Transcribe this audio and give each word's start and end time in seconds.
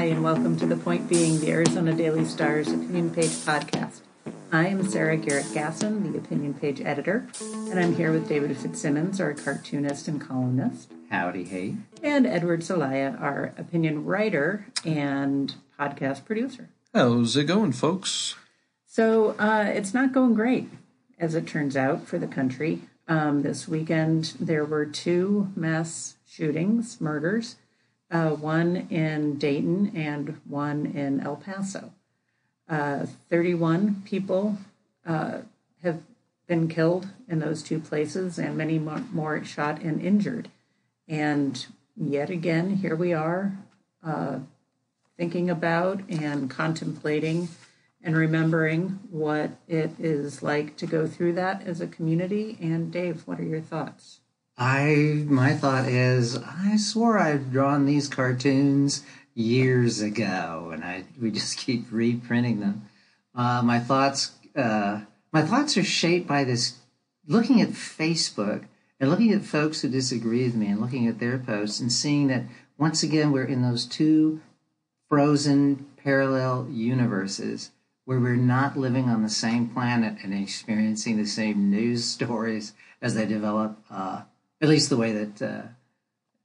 Hi, 0.00 0.06
and 0.06 0.24
welcome 0.24 0.56
to 0.56 0.66
The 0.66 0.78
Point 0.78 1.10
Being, 1.10 1.40
the 1.40 1.50
Arizona 1.50 1.92
Daily 1.92 2.24
Star's 2.24 2.68
opinion 2.68 3.10
page 3.10 3.32
podcast. 3.32 4.00
I 4.50 4.68
am 4.68 4.88
Sarah 4.88 5.18
Garrecht 5.18 5.52
Gassen, 5.52 6.10
the 6.10 6.18
opinion 6.18 6.54
page 6.54 6.80
editor, 6.80 7.28
and 7.42 7.78
I'm 7.78 7.94
here 7.94 8.10
with 8.10 8.26
David 8.26 8.56
Fitzsimmons, 8.56 9.20
our 9.20 9.34
cartoonist 9.34 10.08
and 10.08 10.18
columnist. 10.18 10.90
Howdy, 11.10 11.44
hey. 11.44 11.74
And 12.02 12.26
Edward 12.26 12.60
Celaya, 12.60 13.20
our 13.20 13.52
opinion 13.58 14.06
writer 14.06 14.68
and 14.86 15.54
podcast 15.78 16.24
producer. 16.24 16.70
How's 16.94 17.36
it 17.36 17.44
going, 17.44 17.72
folks? 17.72 18.36
So 18.86 19.32
uh, 19.38 19.66
it's 19.66 19.92
not 19.92 20.14
going 20.14 20.32
great, 20.32 20.70
as 21.18 21.34
it 21.34 21.46
turns 21.46 21.76
out, 21.76 22.06
for 22.06 22.18
the 22.18 22.26
country. 22.26 22.80
Um, 23.06 23.42
this 23.42 23.68
weekend, 23.68 24.32
there 24.40 24.64
were 24.64 24.86
two 24.86 25.52
mass 25.54 26.14
shootings, 26.26 27.02
murders, 27.02 27.56
uh, 28.10 28.30
one 28.30 28.88
in 28.90 29.38
Dayton 29.38 29.92
and 29.94 30.40
one 30.46 30.86
in 30.86 31.20
El 31.20 31.36
Paso. 31.36 31.92
Uh, 32.68 33.06
31 33.28 34.02
people 34.04 34.58
uh, 35.06 35.38
have 35.82 36.02
been 36.46 36.68
killed 36.68 37.08
in 37.28 37.38
those 37.38 37.62
two 37.62 37.78
places, 37.78 38.38
and 38.38 38.56
many 38.56 38.78
more 38.78 39.44
shot 39.44 39.80
and 39.80 40.00
injured. 40.02 40.48
And 41.08 41.66
yet 41.96 42.30
again, 42.30 42.76
here 42.76 42.96
we 42.96 43.12
are 43.12 43.56
uh, 44.04 44.40
thinking 45.16 45.50
about 45.50 46.02
and 46.08 46.50
contemplating 46.50 47.48
and 48.02 48.16
remembering 48.16 49.00
what 49.10 49.50
it 49.68 49.92
is 49.98 50.42
like 50.42 50.76
to 50.78 50.86
go 50.86 51.06
through 51.06 51.34
that 51.34 51.62
as 51.66 51.80
a 51.80 51.86
community. 51.86 52.56
And 52.60 52.90
Dave, 52.90 53.26
what 53.26 53.38
are 53.38 53.44
your 53.44 53.60
thoughts? 53.60 54.20
I 54.62 55.24
my 55.26 55.54
thought 55.54 55.88
is 55.88 56.36
I 56.36 56.76
swore 56.76 57.18
I'd 57.18 57.50
drawn 57.50 57.86
these 57.86 58.08
cartoons 58.08 59.02
years 59.34 60.02
ago, 60.02 60.70
and 60.70 60.84
I 60.84 61.04
we 61.18 61.30
just 61.30 61.56
keep 61.56 61.86
reprinting 61.90 62.60
them. 62.60 62.86
Uh, 63.34 63.62
my 63.62 63.78
thoughts 63.78 64.32
uh, 64.54 65.00
my 65.32 65.40
thoughts 65.40 65.78
are 65.78 65.82
shaped 65.82 66.28
by 66.28 66.44
this 66.44 66.76
looking 67.26 67.62
at 67.62 67.70
Facebook 67.70 68.66
and 69.00 69.08
looking 69.08 69.32
at 69.32 69.44
folks 69.44 69.80
who 69.80 69.88
disagree 69.88 70.44
with 70.44 70.56
me 70.56 70.66
and 70.66 70.80
looking 70.80 71.08
at 71.08 71.20
their 71.20 71.38
posts 71.38 71.80
and 71.80 71.90
seeing 71.90 72.26
that 72.26 72.44
once 72.76 73.02
again 73.02 73.32
we're 73.32 73.44
in 73.44 73.62
those 73.62 73.86
two 73.86 74.42
frozen 75.08 75.86
parallel 76.04 76.66
universes 76.70 77.70
where 78.04 78.20
we're 78.20 78.36
not 78.36 78.76
living 78.76 79.08
on 79.08 79.22
the 79.22 79.30
same 79.30 79.68
planet 79.68 80.18
and 80.22 80.34
experiencing 80.34 81.16
the 81.16 81.26
same 81.26 81.70
news 81.70 82.04
stories 82.16 82.74
as 83.00 83.14
they 83.14 83.24
develop, 83.24 83.78
uh, 83.90 84.22
at 84.60 84.68
least 84.68 84.90
the 84.90 84.96
way 84.96 85.12
that 85.12 85.42
uh, 85.42 85.62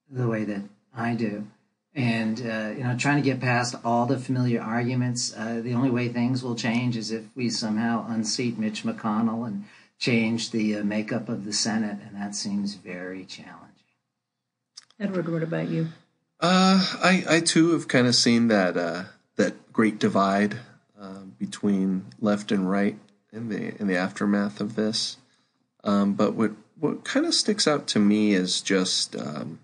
the 0.10 0.28
way 0.28 0.44
that 0.46 0.64
I 0.96 1.16
do. 1.16 1.48
And 1.94 2.40
uh, 2.42 2.74
you 2.78 2.84
know, 2.84 2.96
trying 2.98 3.18
to 3.18 3.30
get 3.30 3.40
past 3.40 3.76
all 3.86 4.06
the 4.06 4.20
familiar 4.20 4.62
arguments. 4.62 5.34
Uh, 5.36 5.62
the 5.64 5.74
only 5.74 5.90
way 5.90 6.10
things 6.10 6.44
will 6.44 6.56
change 6.56 6.98
is 6.98 7.12
if 7.12 7.24
we 7.36 7.50
somehow 7.50 8.06
unseat 8.10 8.58
Mitch 8.58 8.84
McConnell 8.84 9.48
and 9.48 9.66
change 9.98 10.52
the 10.52 10.78
uh, 10.78 10.84
makeup 10.84 11.30
of 11.30 11.46
the 11.46 11.54
Senate, 11.54 12.00
and 12.06 12.16
that 12.16 12.36
seems 12.36 12.76
very 12.76 13.24
challenging. 13.24 13.62
Edward, 15.00 15.30
what 15.30 15.44
about 15.44 15.70
you? 15.70 15.88
Uh, 16.40 16.86
I, 17.02 17.24
I 17.30 17.40
too 17.40 17.72
have 17.72 17.88
kind 17.88 18.08
of 18.08 18.16
seen 18.16 18.50
that 18.50 18.76
uh, 18.76 19.04
that 19.38 19.72
great 19.72 20.00
divide 20.00 20.58
uh, 21.00 21.20
between 21.40 22.06
left 22.20 22.52
and 22.52 22.70
right 22.70 22.98
in 23.32 23.48
the 23.50 23.80
in 23.80 23.88
the 23.88 23.96
aftermath 23.96 24.60
of 24.60 24.76
this. 24.76 25.18
Um, 25.84 26.14
but 26.14 26.34
what 26.34 26.52
what 26.80 27.04
kind 27.04 27.26
of 27.26 27.34
sticks 27.34 27.68
out 27.68 27.88
to 27.88 28.00
me 28.00 28.34
is 28.34 28.62
just 28.62 29.16
um, 29.16 29.59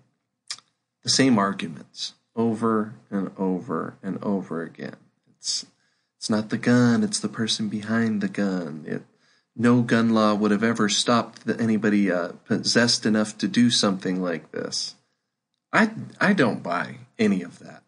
the 1.02 1.10
same 1.10 1.38
arguments 1.38 2.14
over 2.34 2.94
and 3.10 3.30
over 3.36 3.94
and 4.02 4.22
over 4.22 4.62
again. 4.62 4.96
It's 5.36 5.66
it's 6.16 6.30
not 6.30 6.50
the 6.50 6.58
gun; 6.58 7.02
it's 7.02 7.20
the 7.20 7.28
person 7.28 7.68
behind 7.68 8.20
the 8.20 8.28
gun. 8.28 8.84
It 8.86 9.02
no 9.54 9.82
gun 9.82 10.10
law 10.10 10.34
would 10.34 10.50
have 10.50 10.64
ever 10.64 10.88
stopped 10.88 11.42
anybody 11.58 12.10
uh, 12.10 12.32
possessed 12.46 13.04
enough 13.04 13.36
to 13.38 13.48
do 13.48 13.70
something 13.70 14.22
like 14.22 14.52
this. 14.52 14.94
I 15.72 15.90
I 16.20 16.32
don't 16.32 16.62
buy 16.62 16.98
any 17.18 17.42
of 17.42 17.58
that. 17.58 17.82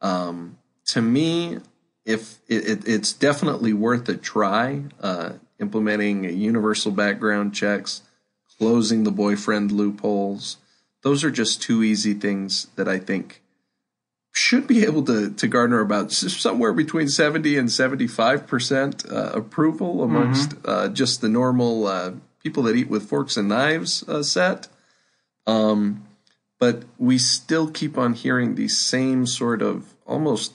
Um, 0.00 0.58
to 0.86 1.00
me, 1.00 1.58
if 2.04 2.40
it, 2.48 2.68
it, 2.68 2.88
it's 2.88 3.12
definitely 3.12 3.72
worth 3.72 4.08
a 4.08 4.16
try, 4.16 4.82
uh, 5.00 5.34
implementing 5.60 6.24
universal 6.24 6.90
background 6.90 7.54
checks, 7.54 8.02
closing 8.62 9.02
the 9.02 9.10
boyfriend 9.10 9.72
loopholes. 9.72 10.56
Those 11.02 11.24
are 11.24 11.32
just 11.32 11.60
two 11.60 11.82
easy 11.82 12.14
things 12.14 12.68
that 12.76 12.86
I 12.86 13.00
think 13.00 13.42
should 14.32 14.68
be 14.68 14.84
able 14.84 15.02
to, 15.06 15.32
to 15.32 15.48
garner 15.48 15.80
about 15.80 16.12
somewhere 16.12 16.72
between 16.72 17.08
70 17.08 17.58
and 17.58 17.68
75% 17.68 19.10
uh, 19.10 19.32
approval 19.36 20.04
amongst 20.04 20.50
mm-hmm. 20.50 20.70
uh, 20.70 20.88
just 20.90 21.20
the 21.20 21.28
normal 21.28 21.88
uh, 21.88 22.12
people 22.40 22.62
that 22.62 22.76
eat 22.76 22.88
with 22.88 23.08
forks 23.08 23.36
and 23.36 23.48
knives 23.48 24.08
uh, 24.08 24.22
set. 24.22 24.68
Um, 25.44 26.06
but 26.60 26.84
we 26.98 27.18
still 27.18 27.68
keep 27.68 27.98
on 27.98 28.14
hearing 28.14 28.54
the 28.54 28.68
same 28.68 29.26
sort 29.26 29.60
of 29.60 29.92
almost, 30.06 30.52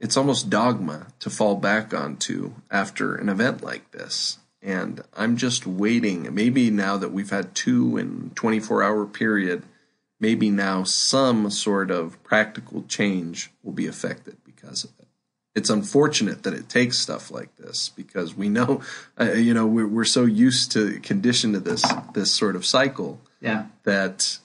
it's 0.00 0.16
almost 0.16 0.50
dogma 0.50 1.06
to 1.20 1.30
fall 1.30 1.54
back 1.54 1.94
onto 1.94 2.54
after 2.72 3.14
an 3.14 3.28
event 3.28 3.62
like 3.62 3.92
this. 3.92 4.38
And 4.62 5.02
I'm 5.16 5.36
just 5.36 5.66
waiting. 5.66 6.34
Maybe 6.34 6.70
now 6.70 6.96
that 6.98 7.12
we've 7.12 7.30
had 7.30 7.54
two 7.54 7.96
in 7.96 8.30
24 8.34 8.82
hour 8.82 9.06
period, 9.06 9.62
maybe 10.18 10.50
now 10.50 10.84
some 10.84 11.50
sort 11.50 11.90
of 11.90 12.22
practical 12.22 12.84
change 12.84 13.50
will 13.62 13.72
be 13.72 13.86
affected 13.86 14.36
because 14.44 14.84
of 14.84 14.90
it. 14.98 15.06
It's 15.54 15.70
unfortunate 15.70 16.44
that 16.44 16.54
it 16.54 16.68
takes 16.68 16.98
stuff 16.98 17.30
like 17.30 17.56
this 17.56 17.88
because 17.88 18.36
we 18.36 18.48
know, 18.48 18.82
uh, 19.18 19.32
you 19.32 19.52
know, 19.54 19.66
we're, 19.66 19.88
we're 19.88 20.04
so 20.04 20.24
used 20.24 20.70
to 20.72 21.00
conditioned 21.00 21.54
to 21.54 21.60
this 21.60 21.84
this 22.14 22.30
sort 22.30 22.54
of 22.54 22.64
cycle. 22.64 23.20
Yeah. 23.40 23.66
That 23.84 24.38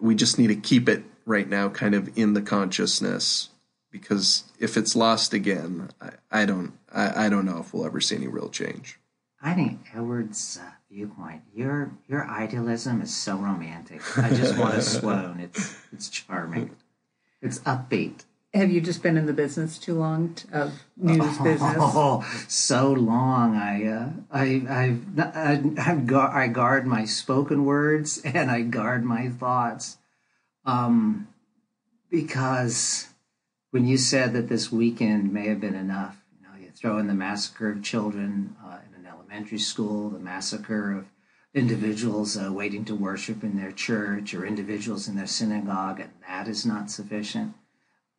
we 0.00 0.14
just 0.14 0.38
need 0.38 0.48
to 0.48 0.56
keep 0.56 0.88
it 0.88 1.04
right 1.24 1.48
now, 1.48 1.68
kind 1.68 1.94
of 1.94 2.16
in 2.18 2.34
the 2.34 2.42
consciousness, 2.42 3.48
because 3.90 4.44
if 4.58 4.76
it's 4.76 4.94
lost 4.94 5.32
again, 5.32 5.90
I, 6.00 6.10
I 6.30 6.44
don't, 6.44 6.72
I, 6.92 7.26
I 7.26 7.28
don't 7.28 7.46
know 7.46 7.58
if 7.58 7.72
we'll 7.72 7.86
ever 7.86 8.00
see 8.00 8.16
any 8.16 8.26
real 8.26 8.50
change. 8.50 8.98
I 9.44 9.52
think 9.52 9.80
Edward's 9.94 10.58
uh, 10.58 10.70
viewpoint. 10.90 11.42
Your 11.54 11.92
your 12.08 12.26
idealism 12.26 13.02
is 13.02 13.14
so 13.14 13.36
romantic. 13.36 14.00
I 14.18 14.30
just 14.30 14.56
want 14.58 14.74
to 14.74 14.82
swoon. 14.82 15.38
It's 15.38 15.76
it's 15.92 16.08
charming. 16.08 16.74
It's 17.42 17.58
upbeat. 17.60 18.24
Have 18.54 18.70
you 18.70 18.80
just 18.80 19.02
been 19.02 19.18
in 19.18 19.26
the 19.26 19.34
business 19.34 19.78
too 19.78 19.96
long 19.96 20.34
of 20.50 20.84
news 20.96 21.36
oh, 21.38 21.44
business? 21.44 21.76
Oh, 21.78 22.44
so 22.48 22.90
long. 22.92 23.54
I 23.54 23.86
uh, 23.86 24.10
I 24.32 24.96
I 25.18 25.60
I, 25.78 26.44
I 26.44 26.48
guard 26.48 26.86
my 26.86 27.04
spoken 27.04 27.66
words 27.66 28.22
and 28.24 28.50
I 28.50 28.62
guard 28.62 29.04
my 29.04 29.28
thoughts, 29.28 29.98
um, 30.64 31.28
because 32.10 33.08
when 33.72 33.86
you 33.86 33.98
said 33.98 34.32
that 34.32 34.48
this 34.48 34.72
weekend 34.72 35.34
may 35.34 35.48
have 35.48 35.60
been 35.60 35.74
enough, 35.74 36.16
you 36.34 36.46
know, 36.46 36.58
you 36.58 36.70
throw 36.70 36.96
in 36.96 37.08
the 37.08 37.14
massacre 37.14 37.70
of 37.70 37.82
children 37.82 38.56
uh, 38.64 38.78
elementary 39.34 39.58
school, 39.58 40.10
the 40.10 40.18
massacre 40.20 40.92
of 40.92 41.06
individuals 41.54 42.36
uh, 42.36 42.52
waiting 42.52 42.84
to 42.84 42.94
worship 42.94 43.42
in 43.42 43.56
their 43.56 43.72
church 43.72 44.32
or 44.32 44.46
individuals 44.46 45.08
in 45.08 45.16
their 45.16 45.26
synagogue, 45.26 45.98
and 45.98 46.10
that 46.28 46.46
is 46.46 46.64
not 46.64 46.88
sufficient. 46.88 47.52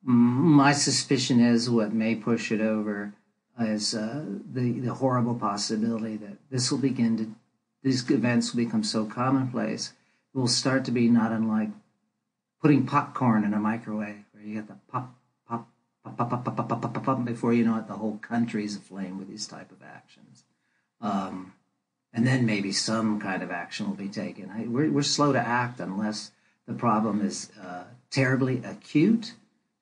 My 0.04 0.74
suspicion 0.74 1.40
is 1.40 1.70
what 1.70 1.94
may 1.94 2.16
push 2.16 2.52
it 2.52 2.60
over 2.60 3.14
is 3.62 3.96
uh, 3.96 4.26
the, 4.52 4.82
the 4.82 4.94
horrible 4.94 5.36
possibility 5.36 6.18
that 6.18 6.38
this 6.52 6.70
will 6.70 6.80
begin 6.80 7.18
to, 7.18 7.34
these 7.82 8.10
events 8.12 8.54
will 8.54 8.66
become 8.66 8.84
so 8.84 9.06
commonplace, 9.06 9.94
it 10.34 10.38
will 10.38 10.48
start 10.50 10.84
to 10.84 10.92
be 10.92 11.08
not 11.08 11.32
unlike 11.32 11.70
putting 12.62 12.86
popcorn 12.86 13.46
in 13.46 13.54
a 13.54 13.60
microwave, 13.60 14.26
where 14.34 14.44
you 14.44 14.56
get 14.56 14.68
the 14.68 14.76
pop, 14.92 15.16
pop, 15.48 15.70
pop, 16.04 16.18
pop, 16.18 16.30
pop, 16.30 16.44
pop, 16.44 16.58
pop, 16.68 16.82
pop, 16.82 17.04
pop, 17.06 17.24
before 17.26 17.54
you 17.54 17.64
know 17.64 17.78
it, 17.78 17.88
the 17.88 17.94
whole 17.94 18.18
country 18.18 18.66
is 18.66 18.76
aflame 18.76 19.18
with 19.18 19.30
these 19.30 19.48
type 19.48 19.72
of 19.72 19.78
actions. 19.82 20.35
Um, 21.06 21.54
and 22.14 22.26
then 22.26 22.46
maybe 22.46 22.72
some 22.72 23.20
kind 23.20 23.44
of 23.44 23.52
action 23.52 23.88
will 23.88 23.96
be 23.96 24.08
taken. 24.08 24.50
I, 24.50 24.68
we're, 24.68 24.90
we're 24.90 25.04
slow 25.04 25.34
to 25.34 25.40
act 25.40 25.80
unless 25.80 26.32
the 26.66 26.74
problem 26.74 27.24
is 27.24 27.52
uh, 27.62 27.84
terribly 28.10 28.62
acute, 28.64 29.34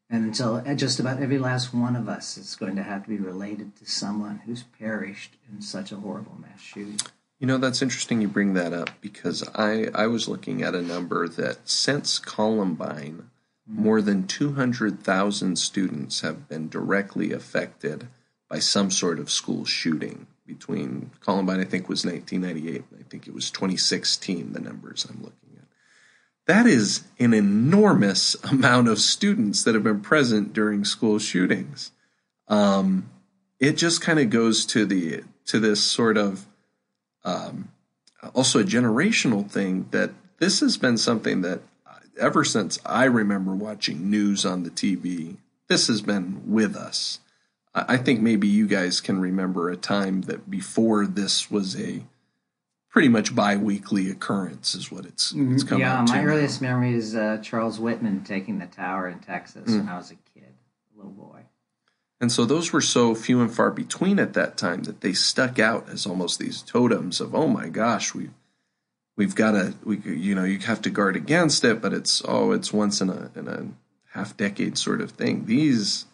and 0.10 0.25
until 0.25 0.62
just 0.75 1.00
about 1.00 1.22
every 1.22 1.38
last 1.38 1.74
one 1.74 1.96
of 1.96 2.10
us 2.10 2.38
is 2.38 2.56
going 2.56 2.75
to 2.75 2.84
have 2.84 3.04
to 3.04 3.10
be 3.10 3.18
related 3.18 3.75
to 3.78 3.86
someone 3.86 4.42
who's 4.46 4.64
perished 4.64 5.36
in 5.50 5.62
such 5.62 5.92
a 5.92 5.96
horrible 5.96 6.36
mass 6.40 6.60
shooting. 6.60 7.00
You 7.40 7.48
know, 7.48 7.58
that's 7.58 7.81
interesting 7.81 8.22
you 8.22 8.28
bring 8.28 8.54
that 8.56 8.74
up 8.74 8.90
because 9.00 9.48
I, 9.56 9.88
I 9.94 10.08
was 10.08 10.28
looking 10.28 10.62
at 10.62 10.75
a 10.75 10.81
number 10.81 11.28
that 11.28 11.70
since 11.70 12.20
Columbine, 12.20 13.30
more 13.66 14.02
than 14.02 14.28
200,000 14.28 15.58
students 15.58 16.22
have 16.22 16.50
been 16.50 16.68
directly 16.68 17.31
affected 17.31 18.08
by 18.50 18.60
some 18.60 18.92
sort 18.92 19.20
of 19.20 19.31
school 19.31 19.66
shooting 19.66 20.28
between 20.45 21.12
Columbine, 21.19 21.60
I 21.60 21.66
think 21.66 21.90
was 21.90 22.06
1998. 22.06 22.84
I 23.00 23.04
think 23.04 23.28
it 23.28 23.34
was 23.34 23.50
2016, 23.51 24.54
the 24.54 24.60
numbers 24.60 25.06
I'm 25.10 25.22
looking 25.22 25.57
at. 25.57 25.68
that 26.45 26.66
is 26.66 27.06
an 27.19 27.34
enormous 27.34 28.36
amount 28.44 28.88
of 28.88 29.00
students 29.00 29.63
that 29.63 29.75
have 29.75 29.84
been 29.84 30.01
present 30.01 30.54
during 30.54 30.84
school 30.84 31.19
shootings. 31.19 31.92
Um, 32.48 33.10
it 33.60 33.74
just 33.78 34.01
kind 34.01 34.19
of 34.19 34.30
goes 34.30 34.66
to 34.68 34.86
the 34.86 35.24
to 35.45 35.60
this 35.60 35.81
sort 35.81 36.18
of 36.18 36.46
um, 37.24 37.69
also 38.34 38.60
a 38.60 38.63
generational 38.63 39.50
thing 39.50 39.88
that 39.92 40.12
this 40.39 40.60
has 40.60 40.78
been 40.78 40.98
something 40.98 41.42
that 41.42 41.62
ever 42.19 42.44
since 42.44 42.80
I 42.86 43.06
remember 43.06 43.54
watching 43.54 44.10
news 44.10 44.46
on 44.46 44.63
the 44.63 44.69
TV, 44.69 45.38
this 45.68 45.88
has 45.88 46.01
been 46.01 46.42
with 46.46 46.75
us. 46.75 47.19
I 47.75 47.98
think 47.98 48.22
maybe 48.22 48.48
you 48.48 48.68
guys 48.68 49.02
can 49.02 49.20
remember 49.20 49.70
a 49.70 49.75
time 49.75 50.22
that 50.24 50.50
before 50.50 51.08
this 51.08 51.50
was 51.50 51.80
a 51.80 52.04
pretty 52.90 53.08
much 53.08 53.34
bi-weekly 53.36 54.10
occurrence 54.12 54.75
is 54.75 54.92
what 54.92 55.06
it's, 55.06 55.34
it's 55.36 55.64
come 55.64 55.80
yeah, 55.80 55.98
out 56.02 56.10
my 56.10 56.24
earliest 56.24 56.62
memory 56.62 56.94
is 56.94 57.16
uh, 57.16 57.40
Charles 57.42 57.80
Whitman 57.80 58.24
taking 58.24 58.60
the 58.60 58.68
tower 58.68 59.08
in 59.08 59.18
Texas 59.20 59.72
Mm. 59.72 59.80
when 59.80 59.90
I 59.90 59.98
was 59.98 60.12
a 60.12 60.16
kid, 60.36 60.54
a 60.94 60.98
little 60.98 61.12
boy. 61.12 61.40
And 62.22 62.31
so 62.31 62.46
those 62.46 62.72
were 62.72 62.81
so 62.81 63.16
few 63.16 63.42
and 63.42 63.54
far 63.54 63.72
between 63.72 64.20
at 64.20 64.34
that 64.34 64.56
time 64.58 64.84
that 64.84 65.02
they 65.02 65.14
stuck 65.14 65.58
out 65.58 65.90
as 65.90 66.06
almost 66.06 66.38
these 66.38 66.62
totems 66.62 67.20
of, 67.20 67.34
oh 67.34 67.48
my 67.48 67.68
gosh, 67.70 68.14
we 68.14 68.30
we've 69.18 69.36
got 69.36 69.52
to, 69.54 69.74
we 69.84 69.98
you 69.98 70.36
know, 70.36 70.44
you 70.44 70.60
have 70.60 70.81
to 70.84 70.90
guard 70.92 71.16
against 71.16 71.66
it, 71.66 71.81
but 71.81 71.94
it's 71.94 72.22
oh, 72.25 72.52
it's 72.52 72.72
once 72.72 73.02
in 73.02 73.10
a 73.10 73.31
in 73.36 73.48
a 73.48 73.66
half 74.12 74.38
decade 74.38 74.78
sort 74.78 75.02
of 75.02 75.12
thing. 75.12 75.46
These 75.48 76.06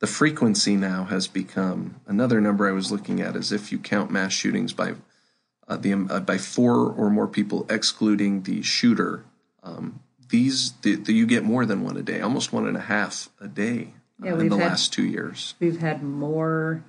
the 0.00 0.06
frequency 0.06 0.76
now 0.76 1.04
has 1.04 1.26
become 1.26 2.00
another 2.06 2.40
number 2.40 2.68
I 2.68 2.72
was 2.72 2.92
looking 2.92 3.20
at 3.20 3.36
is 3.36 3.52
if 3.52 3.72
you 3.72 3.78
count 3.78 4.10
mass 4.10 4.32
shootings 4.32 4.72
by 4.72 4.94
uh, 5.66 5.76
the 5.76 5.92
uh, 5.92 6.20
by 6.20 6.38
four 6.38 6.90
or 6.90 7.10
more 7.10 7.26
people 7.28 7.66
excluding 7.68 8.42
the 8.42 8.62
shooter. 8.62 9.24
Um, 9.62 10.00
these 10.28 10.72
the, 10.82 10.96
the, 10.96 11.12
you 11.12 11.26
get 11.26 11.44
more 11.44 11.66
than 11.66 11.82
one 11.82 11.96
a 11.96 12.02
day, 12.02 12.20
almost 12.20 12.52
one 12.52 12.66
and 12.66 12.76
a 12.76 12.80
half 12.80 13.28
a 13.40 13.48
day 13.48 13.94
Yeah, 14.22 14.34
uh, 14.34 14.38
in 14.38 14.48
the 14.48 14.56
had- 14.56 14.68
last 14.68 14.92
two 14.92 15.04
years. 15.04 15.54
We've 15.58 15.80
had 15.80 16.02
more 16.02 16.84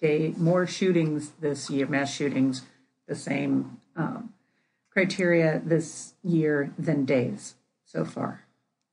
day, 0.00 0.34
more 0.36 0.66
shootings 0.66 1.30
this 1.40 1.70
year, 1.70 1.86
mass 1.86 2.12
shootings, 2.14 2.62
the 3.08 3.14
same 3.14 3.80
um, 3.96 4.34
criteria 4.90 5.60
this 5.64 6.14
year 6.22 6.72
than 6.78 7.04
days 7.04 7.54
so 7.84 8.04
far. 8.04 8.43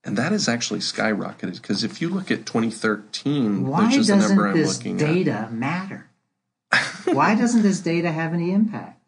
And 0.04 0.18
that 0.18 0.34
is 0.34 0.48
actually 0.48 0.80
skyrocketed 0.80 1.62
because 1.62 1.84
if 1.84 2.02
you 2.02 2.10
look 2.10 2.32
at 2.32 2.46
2013, 2.46 3.68
Why 3.68 3.86
which 3.86 3.98
is 3.98 4.08
the 4.08 4.16
number 4.16 4.48
I'm 4.48 4.56
looking 4.56 5.00
at, 5.00 5.08
data 5.08 5.50
matter? 5.52 6.10
Why 7.06 7.36
doesn't 7.36 7.62
this 7.62 7.82
data 7.82 8.12
have 8.12 8.34
any 8.34 8.52
impact? 8.52 9.00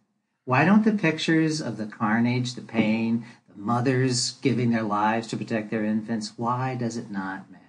Why 0.45 0.65
don't 0.65 0.83
the 0.83 0.91
pictures 0.91 1.61
of 1.61 1.77
the 1.77 1.85
carnage, 1.85 2.53
the 2.53 2.61
pain, 2.61 3.25
the 3.47 3.59
mothers 3.59 4.31
giving 4.41 4.71
their 4.71 4.83
lives 4.83 5.27
to 5.27 5.37
protect 5.37 5.71
their 5.71 5.85
infants, 5.85 6.33
why 6.37 6.75
does 6.75 6.97
it 6.97 7.09
not 7.09 7.49
matter? 7.49 7.63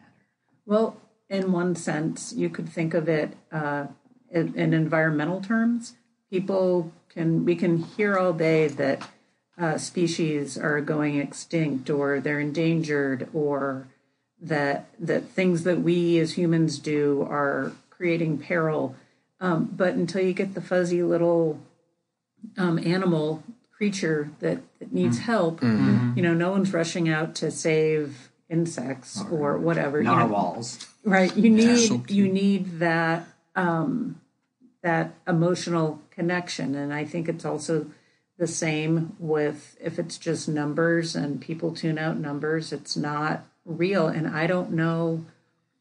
Well, 0.66 1.00
in 1.30 1.52
one 1.52 1.76
sense, 1.76 2.32
you 2.32 2.50
could 2.50 2.68
think 2.68 2.92
of 2.94 3.08
it 3.08 3.36
uh, 3.52 3.86
in, 4.30 4.54
in 4.54 4.74
environmental 4.74 5.40
terms. 5.40 5.94
People 6.30 6.92
can 7.08 7.44
we 7.44 7.54
can 7.54 7.78
hear 7.78 8.18
all 8.18 8.32
day 8.32 8.66
that 8.68 9.08
uh, 9.58 9.78
species 9.78 10.58
are 10.58 10.80
going 10.80 11.18
extinct 11.18 11.88
or 11.90 12.20
they're 12.20 12.40
endangered 12.40 13.28
or 13.32 13.86
that 14.40 14.86
that 14.98 15.24
things 15.28 15.64
that 15.64 15.80
we 15.80 16.18
as 16.18 16.32
humans 16.32 16.78
do 16.78 17.26
are 17.30 17.72
creating 17.90 18.38
peril. 18.38 18.94
Um, 19.40 19.70
but 19.76 19.94
until 19.94 20.22
you 20.22 20.32
get 20.32 20.54
the 20.54 20.60
fuzzy 20.60 21.02
little 21.02 21.60
um, 22.58 22.78
animal 22.78 23.42
creature 23.76 24.30
that, 24.40 24.60
that 24.78 24.92
needs 24.92 25.18
help, 25.20 25.62
you 25.62 26.22
know, 26.22 26.34
no 26.34 26.50
one's 26.52 26.72
rushing 26.72 27.08
out 27.08 27.34
to 27.36 27.50
save 27.50 28.30
insects 28.48 29.22
or 29.30 29.58
whatever. 29.58 29.98
you 29.98 30.04
know. 30.04 30.16
Narwhals. 30.16 30.86
Right. 31.04 31.34
You 31.36 31.50
need 31.50 31.88
so 31.88 32.02
you 32.08 32.28
need 32.28 32.78
that 32.78 33.26
um, 33.54 34.20
that 34.82 35.14
emotional 35.26 36.00
connection, 36.10 36.74
and 36.74 36.92
I 36.92 37.04
think 37.04 37.28
it's 37.28 37.44
also 37.44 37.86
the 38.36 38.46
same 38.46 39.16
with 39.18 39.76
if 39.80 39.98
it's 39.98 40.18
just 40.18 40.48
numbers 40.48 41.14
and 41.14 41.40
people 41.40 41.74
tune 41.74 41.98
out 41.98 42.18
numbers. 42.18 42.72
It's 42.72 42.96
not 42.96 43.44
real, 43.64 44.06
and 44.06 44.26
I 44.26 44.46
don't 44.46 44.72
know 44.72 45.24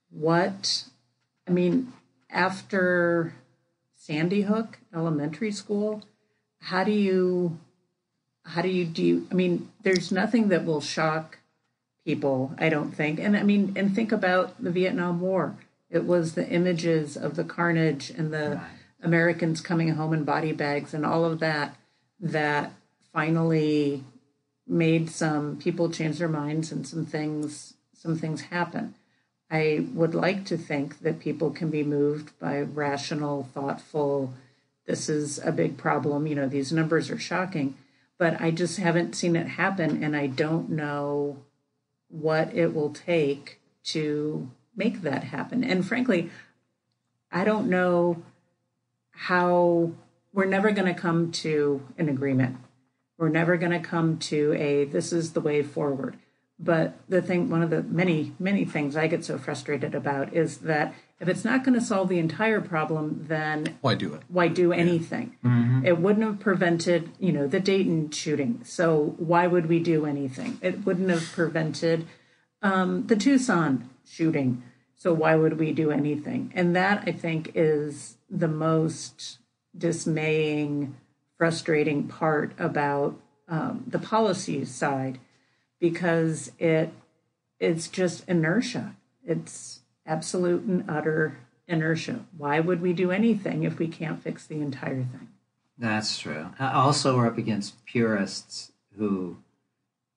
what. 0.09 0.85
I 1.47 1.51
mean, 1.51 1.93
after 2.29 3.33
Sandy 3.95 4.41
Hook 4.41 4.79
Elementary 4.93 5.51
School, 5.51 6.03
how 6.59 6.83
do 6.83 6.91
you 6.91 7.59
how 8.45 8.61
do 8.61 8.69
you 8.69 8.85
do? 8.85 9.25
I 9.31 9.35
mean, 9.35 9.71
there's 9.83 10.11
nothing 10.11 10.49
that 10.49 10.65
will 10.65 10.81
shock 10.81 11.39
people, 12.05 12.53
I 12.57 12.69
don't 12.69 12.91
think. 12.91 13.19
And 13.19 13.37
I 13.37 13.43
mean, 13.43 13.73
and 13.75 13.95
think 13.95 14.11
about 14.11 14.61
the 14.61 14.71
Vietnam 14.71 15.21
War. 15.21 15.55
It 15.89 16.05
was 16.05 16.33
the 16.33 16.47
images 16.47 17.15
of 17.15 17.35
the 17.35 17.43
carnage 17.43 18.09
and 18.09 18.33
the 18.33 18.61
Americans 19.01 19.61
coming 19.61 19.89
home 19.89 20.13
in 20.13 20.23
body 20.23 20.51
bags 20.51 20.93
and 20.93 21.05
all 21.05 21.23
of 21.23 21.39
that 21.39 21.75
that 22.19 22.71
finally 23.11 24.03
made 24.67 25.09
some 25.09 25.57
people 25.57 25.89
change 25.89 26.19
their 26.19 26.29
minds 26.29 26.71
and 26.71 26.87
some 26.87 27.05
things 27.05 27.73
some 27.93 28.17
things 28.17 28.41
happen. 28.41 28.95
I 29.49 29.85
would 29.93 30.13
like 30.13 30.45
to 30.45 30.57
think 30.57 30.99
that 30.99 31.19
people 31.19 31.51
can 31.51 31.69
be 31.69 31.83
moved 31.83 32.37
by 32.39 32.59
rational, 32.61 33.49
thoughtful, 33.53 34.33
this 34.85 35.07
is 35.07 35.39
a 35.39 35.51
big 35.51 35.77
problem, 35.77 36.27
you 36.27 36.35
know, 36.35 36.47
these 36.47 36.73
numbers 36.73 37.09
are 37.09 37.19
shocking, 37.19 37.77
but 38.17 38.41
I 38.41 38.51
just 38.51 38.77
haven't 38.77 39.15
seen 39.15 39.35
it 39.35 39.47
happen 39.47 40.03
and 40.03 40.15
I 40.15 40.27
don't 40.27 40.69
know 40.69 41.37
what 42.09 42.53
it 42.53 42.73
will 42.73 42.89
take 42.89 43.59
to 43.85 44.49
make 44.75 45.01
that 45.01 45.25
happen. 45.25 45.63
And 45.63 45.85
frankly, 45.85 46.29
I 47.31 47.43
don't 47.43 47.69
know 47.69 48.21
how 49.11 49.93
we're 50.33 50.45
never 50.45 50.71
going 50.71 50.93
to 50.93 50.99
come 50.99 51.31
to 51.31 51.85
an 51.97 52.09
agreement. 52.09 52.57
We're 53.17 53.29
never 53.29 53.55
going 53.57 53.71
to 53.71 53.79
come 53.79 54.17
to 54.19 54.53
a 54.53 54.85
this 54.85 55.13
is 55.13 55.33
the 55.33 55.41
way 55.41 55.61
forward. 55.61 56.17
But 56.59 56.97
the 57.09 57.21
thing, 57.21 57.49
one 57.49 57.61
of 57.61 57.69
the 57.69 57.83
many, 57.83 58.33
many 58.39 58.63
things 58.63 58.95
I 58.95 59.07
get 59.07 59.25
so 59.25 59.37
frustrated 59.37 59.95
about 59.95 60.33
is 60.33 60.59
that 60.59 60.93
if 61.19 61.27
it's 61.27 61.43
not 61.43 61.63
going 61.63 61.77
to 61.77 61.85
solve 61.85 62.09
the 62.09 62.19
entire 62.19 62.61
problem, 62.61 63.25
then 63.27 63.77
why 63.81 63.95
do 63.95 64.13
it? 64.13 64.23
why 64.27 64.47
do 64.47 64.71
anything? 64.71 65.35
It 65.85 65.97
wouldn't 65.97 66.25
have 66.25 66.39
prevented, 66.39 67.11
you 67.19 67.31
know, 67.31 67.47
the 67.47 67.59
Dayton 67.59 68.11
shooting. 68.11 68.61
So 68.63 69.15
why 69.17 69.47
would 69.47 69.67
we 69.67 69.79
do 69.79 70.05
anything? 70.05 70.57
It 70.61 70.85
wouldn't 70.85 71.09
have 71.09 71.31
prevented 71.31 72.07
um, 72.61 73.07
the 73.07 73.15
Tucson 73.15 73.89
shooting. 74.05 74.63
So 74.95 75.13
why 75.13 75.35
would 75.35 75.59
we 75.59 75.73
do 75.73 75.91
anything? 75.91 76.51
And 76.55 76.75
that 76.75 77.03
I 77.05 77.11
think 77.11 77.51
is 77.55 78.17
the 78.29 78.47
most 78.47 79.39
dismaying, 79.77 80.95
frustrating 81.37 82.07
part 82.07 82.53
about 82.57 83.19
um, 83.47 83.83
the 83.87 83.99
policy 83.99 84.65
side, 84.65 85.19
because 85.79 86.51
it 86.59 86.91
it's 87.59 87.87
just 87.87 88.27
inertia. 88.27 88.95
It's 89.25 89.81
absolute 90.05 90.63
and 90.63 90.83
utter 90.89 91.37
inertia. 91.67 92.25
Why 92.37 92.59
would 92.59 92.81
we 92.81 92.93
do 92.93 93.11
anything 93.11 93.63
if 93.63 93.79
we 93.79 93.87
can't 93.87 94.21
fix 94.21 94.45
the 94.45 94.59
entire 94.61 95.03
thing? 95.03 95.29
That's 95.77 96.17
true. 96.19 96.47
Also, 96.59 97.15
we're 97.17 97.27
up 97.27 97.37
against 97.37 97.83
purists 97.85 98.71
who 98.97 99.37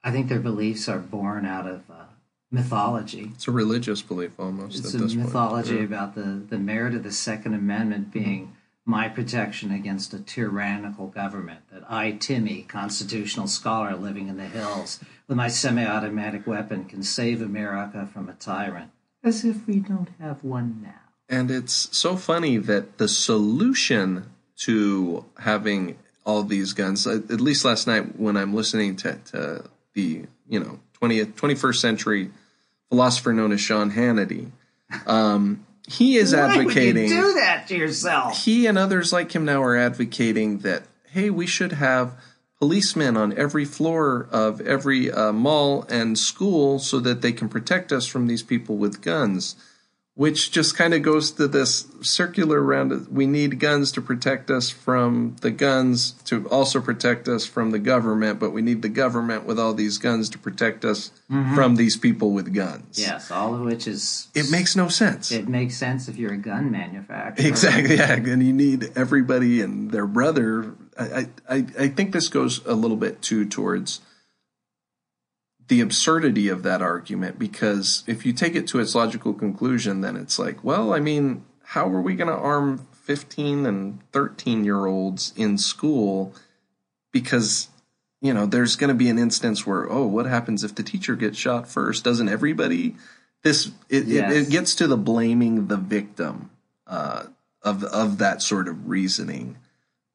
I 0.02 0.10
think 0.10 0.28
their 0.28 0.40
beliefs 0.40 0.88
are 0.88 0.98
born 0.98 1.46
out 1.46 1.66
of 1.66 1.82
uh, 1.90 2.04
mythology. 2.50 3.30
It's 3.34 3.48
a 3.48 3.52
religious 3.52 4.02
belief 4.02 4.32
almost 4.38 4.78
It's 4.78 4.94
at 4.94 5.00
a 5.00 5.04
this 5.04 5.14
mythology 5.14 5.76
point. 5.76 5.84
about 5.86 6.14
the, 6.14 6.42
the 6.48 6.58
merit 6.58 6.94
of 6.94 7.02
the 7.02 7.12
Second 7.12 7.54
Amendment 7.54 8.12
being 8.12 8.55
my 8.86 9.08
protection 9.08 9.72
against 9.72 10.14
a 10.14 10.20
tyrannical 10.20 11.08
government. 11.08 11.60
That 11.72 11.82
I, 11.90 12.12
Timmy, 12.12 12.62
constitutional 12.62 13.48
scholar 13.48 13.96
living 13.96 14.28
in 14.28 14.36
the 14.36 14.46
hills, 14.46 15.00
with 15.26 15.36
my 15.36 15.48
semi 15.48 15.84
automatic 15.84 16.46
weapon 16.46 16.84
can 16.84 17.02
save 17.02 17.42
America 17.42 18.08
from 18.10 18.28
a 18.28 18.34
tyrant. 18.34 18.92
As 19.22 19.44
if 19.44 19.66
we 19.66 19.80
don't 19.80 20.10
have 20.20 20.44
one 20.44 20.80
now. 20.82 21.00
And 21.28 21.50
it's 21.50 21.88
so 21.96 22.16
funny 22.16 22.56
that 22.58 22.98
the 22.98 23.08
solution 23.08 24.30
to 24.58 25.24
having 25.40 25.98
all 26.24 26.44
these 26.44 26.72
guns, 26.72 27.06
at 27.06 27.40
least 27.40 27.64
last 27.64 27.86
night 27.86 28.16
when 28.18 28.36
I'm 28.36 28.54
listening 28.54 28.96
to, 28.96 29.18
to 29.32 29.64
the 29.94 30.24
you 30.48 30.60
know 30.60 30.78
20th 31.02 31.32
21st 31.32 31.76
century 31.76 32.30
philosopher 32.88 33.32
known 33.32 33.52
as 33.52 33.60
Sean 33.60 33.90
Hannity, 33.90 34.50
um, 35.06 35.65
he 35.86 36.16
is 36.16 36.34
advocating. 36.34 37.10
Why 37.10 37.16
would 37.16 37.26
you 37.26 37.32
do 37.32 37.34
that 37.34 37.68
to 37.68 37.76
yourself? 37.76 38.44
he 38.44 38.66
and 38.66 38.76
others 38.76 39.12
like 39.12 39.32
him 39.32 39.44
now 39.44 39.62
are 39.62 39.76
advocating 39.76 40.58
that 40.58 40.84
hey, 41.10 41.30
we 41.30 41.46
should 41.46 41.72
have 41.72 42.12
policemen 42.58 43.16
on 43.16 43.36
every 43.38 43.64
floor 43.64 44.28
of 44.30 44.60
every 44.60 45.10
uh, 45.10 45.32
mall 45.32 45.84
and 45.88 46.18
school 46.18 46.78
so 46.78 47.00
that 47.00 47.22
they 47.22 47.32
can 47.32 47.48
protect 47.48 47.92
us 47.92 48.06
from 48.06 48.26
these 48.26 48.42
people 48.42 48.76
with 48.76 49.02
guns. 49.02 49.56
Which 50.16 50.50
just 50.50 50.76
kind 50.76 50.94
of 50.94 51.02
goes 51.02 51.30
to 51.30 51.46
this 51.46 51.86
circular 52.00 52.62
around 52.62 53.06
we 53.08 53.26
need 53.26 53.60
guns 53.60 53.92
to 53.92 54.00
protect 54.00 54.50
us 54.50 54.70
from 54.70 55.36
the 55.42 55.50
guns 55.50 56.12
to 56.24 56.48
also 56.48 56.80
protect 56.80 57.28
us 57.28 57.44
from 57.46 57.70
the 57.70 57.78
government 57.78 58.40
but 58.40 58.50
we 58.50 58.62
need 58.62 58.82
the 58.82 58.88
government 58.88 59.44
with 59.44 59.60
all 59.60 59.74
these 59.74 59.98
guns 59.98 60.30
to 60.30 60.38
protect 60.38 60.84
us 60.84 61.10
mm-hmm. 61.30 61.54
from 61.54 61.76
these 61.76 61.96
people 61.96 62.30
with 62.32 62.52
guns. 62.54 62.98
Yes, 62.98 63.30
all 63.30 63.54
of 63.54 63.60
which 63.60 63.86
is 63.86 64.28
it 64.34 64.50
makes 64.50 64.74
no 64.74 64.88
sense. 64.88 65.30
It 65.30 65.48
makes 65.48 65.76
sense 65.76 66.08
if 66.08 66.16
you're 66.16 66.32
a 66.32 66.38
gun 66.38 66.70
manufacturer. 66.70 67.46
exactly 67.46 67.96
yeah 67.96 68.12
and 68.12 68.42
you 68.42 68.52
need 68.52 68.92
everybody 68.96 69.60
and 69.60 69.90
their 69.90 70.06
brother. 70.06 70.74
I, 70.98 71.28
I 71.46 71.66
i 71.78 71.88
think 71.88 72.12
this 72.12 72.28
goes 72.28 72.64
a 72.64 72.72
little 72.72 72.96
bit 72.96 73.20
too 73.20 73.44
towards 73.44 74.00
the 75.68 75.80
absurdity 75.80 76.48
of 76.48 76.62
that 76.62 76.80
argument 76.80 77.38
because 77.38 78.04
if 78.06 78.24
you 78.24 78.32
take 78.32 78.54
it 78.54 78.68
to 78.68 78.78
its 78.78 78.94
logical 78.94 79.34
conclusion, 79.34 80.00
then 80.00 80.16
it's 80.16 80.38
like, 80.38 80.62
well, 80.62 80.92
I 80.92 81.00
mean, 81.00 81.44
how 81.64 81.88
are 81.88 82.00
we 82.00 82.14
going 82.14 82.28
to 82.28 82.34
arm 82.34 82.86
15 82.92 83.66
and 83.66 83.98
13 84.12 84.64
year 84.64 84.86
olds 84.86 85.32
in 85.36 85.58
school? 85.58 86.32
Because, 87.12 87.68
you 88.20 88.32
know, 88.32 88.46
there's 88.46 88.76
going 88.76 88.88
to 88.88 88.94
be 88.94 89.08
an 89.08 89.18
instance 89.18 89.66
where, 89.66 89.90
oh, 89.90 90.06
what 90.06 90.26
happens 90.26 90.62
if 90.62 90.74
the 90.74 90.82
teacher 90.82 91.16
gets 91.16 91.38
shot 91.38 91.68
first? 91.68 92.04
Doesn't 92.04 92.28
everybody? 92.28 92.94
This 93.42 93.70
it, 93.88 94.06
Yes. 94.06 94.32
it, 94.32 94.42
it 94.42 94.50
gets 94.50 94.74
to 94.76 94.86
the 94.86 94.96
blaming 94.96 95.66
the 95.66 95.76
victim 95.76 96.50
uh, 96.86 97.24
of 97.62 97.82
of 97.84 98.18
that 98.18 98.42
sort 98.42 98.68
of 98.68 98.88
reasoning. 98.88 99.56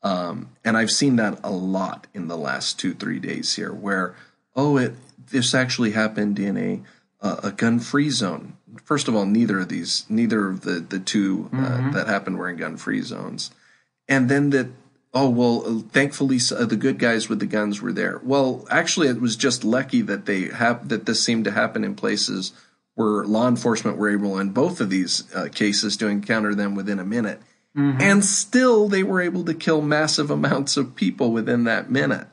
Um, 0.04 0.50
and 0.64 0.78
I've 0.78 0.92
seen 0.92 1.18
that 1.18 1.40
a 1.44 1.52
lot 1.52 2.08
in 2.14 2.28
the 2.28 2.38
last 2.38 2.80
two, 2.80 2.94
three 2.94 3.20
days 3.20 3.56
here, 3.56 3.72
where, 3.72 4.16
oh, 4.56 4.78
it 4.78 4.96
this 5.30 5.54
actually 5.54 5.92
happened 5.92 6.40
in 6.40 6.58
a 6.58 6.82
a, 7.22 7.40
a 7.44 7.52
gun-free 7.52 8.10
zone. 8.10 8.58
First 8.84 9.08
of 9.08 9.16
all, 9.16 9.26
neither 9.26 9.60
of 9.60 9.70
these, 9.70 10.06
neither 10.10 10.48
of 10.48 10.62
the 10.62 10.80
the 10.80 11.00
2 11.00 11.50
uh, 11.54 11.92
that 11.92 12.08
happened 12.08 12.38
were 12.38 12.50
in 12.50 12.58
gun-free 12.58 13.02
zones, 13.02 13.52
and 14.08 14.30
then 14.30 14.50
that. 14.52 14.68
Oh 15.14 15.30
well, 15.30 15.64
uh, 15.66 15.82
thankfully 15.92 16.40
uh, 16.56 16.64
the 16.64 16.78
good 16.78 16.98
guys 16.98 17.28
with 17.28 17.40
the 17.40 17.46
guns 17.46 17.82
were 17.82 17.92
there. 17.92 18.22
Well, 18.24 18.66
actually, 18.72 19.10
it 19.10 19.20
was 19.20 19.36
just 19.36 19.66
lucky 19.66 20.02
that 20.04 20.26
they 20.26 20.44
have 20.44 20.88
that 20.88 21.06
this 21.06 21.22
seemed 21.22 21.44
to 21.46 21.52
happen 21.52 21.84
in 21.84 21.96
places 21.96 22.54
where 22.96 23.26
law 23.26 23.50
enforcement 23.50 23.98
were 23.98 24.10
able, 24.10 24.40
in 24.40 24.52
both 24.52 24.80
of 24.80 24.90
these 24.90 25.24
uh, 25.36 25.50
cases, 25.54 25.98
to 25.98 26.08
encounter 26.08 26.56
them 26.56 26.76
within 26.76 26.98
a 26.98 27.04
minute 27.04 27.42
and 27.76 28.24
still 28.26 28.88
they 28.88 29.04
were 29.04 29.22
able 29.22 29.46
to 29.46 29.54
kill 29.54 29.82
massive 29.82 30.30
amounts 30.32 30.78
of 30.78 30.96
people 30.96 31.32
within 31.32 31.64
that 31.66 31.90
minute. 31.90 32.28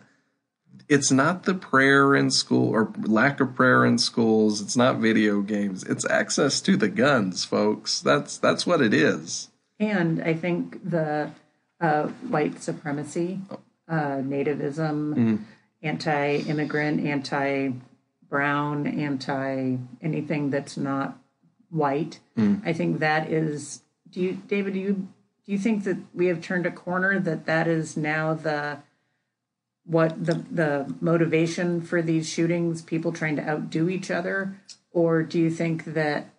It's 0.88 1.10
not 1.10 1.44
the 1.44 1.54
prayer 1.54 2.14
in 2.14 2.30
school 2.30 2.70
or 2.70 2.92
lack 3.02 3.40
of 3.40 3.54
prayer 3.54 3.84
in 3.84 3.98
schools. 3.98 4.60
It's 4.62 4.76
not 4.76 4.96
video 4.96 5.42
games. 5.42 5.84
It's 5.84 6.08
access 6.08 6.60
to 6.62 6.76
the 6.76 6.88
guns, 6.88 7.44
folks. 7.44 8.00
That's 8.00 8.38
that's 8.38 8.66
what 8.66 8.80
it 8.80 8.94
is. 8.94 9.50
And 9.78 10.22
I 10.22 10.34
think 10.34 10.88
the 10.88 11.30
uh, 11.80 12.08
white 12.28 12.62
supremacy, 12.62 13.40
uh, 13.88 14.22
nativism, 14.24 15.44
anti 15.82 16.36
immigrant, 16.36 17.06
anti 17.06 17.72
brown, 18.28 18.86
anti 18.86 19.76
anything 20.02 20.50
that's 20.50 20.76
not 20.76 21.18
white, 21.70 22.18
I 22.64 22.72
think 22.72 23.00
that 23.00 23.30
is. 23.30 23.82
Do 24.10 24.22
you, 24.22 24.38
David, 24.46 24.72
do 24.72 24.80
you, 24.80 24.92
do 24.94 25.52
you 25.52 25.58
think 25.58 25.84
that 25.84 25.98
we 26.14 26.28
have 26.28 26.40
turned 26.40 26.64
a 26.64 26.70
corner 26.70 27.18
that 27.20 27.44
that 27.44 27.68
is 27.68 27.94
now 27.94 28.32
the 28.32 28.78
what 29.88 30.24
the 30.24 30.44
the 30.50 30.94
motivation 31.00 31.80
for 31.80 32.02
these 32.02 32.28
shootings 32.28 32.82
people 32.82 33.10
trying 33.10 33.36
to 33.36 33.48
outdo 33.48 33.88
each 33.88 34.10
other? 34.10 34.56
Or 34.92 35.22
do 35.22 35.38
you 35.38 35.50
think 35.50 35.84
that 35.94 36.30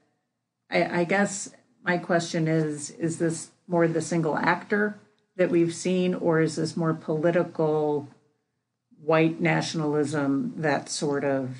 I, 0.70 1.02
I 1.02 1.04
guess 1.04 1.52
my 1.84 1.98
question 1.98 2.48
is 2.48 2.92
is 2.92 3.18
this 3.18 3.50
more 3.68 3.88
the 3.88 4.02
single 4.02 4.38
actor 4.38 5.00
that 5.36 5.50
we've 5.50 5.74
seen 5.74 6.14
or 6.14 6.42
is 6.42 6.58
this 6.58 6.78
more 6.78 6.94
political 6.94 8.08
white 9.02 9.42
nationalism 9.42 10.54
that 10.58 10.90
sort 10.90 11.24
of 11.24 11.58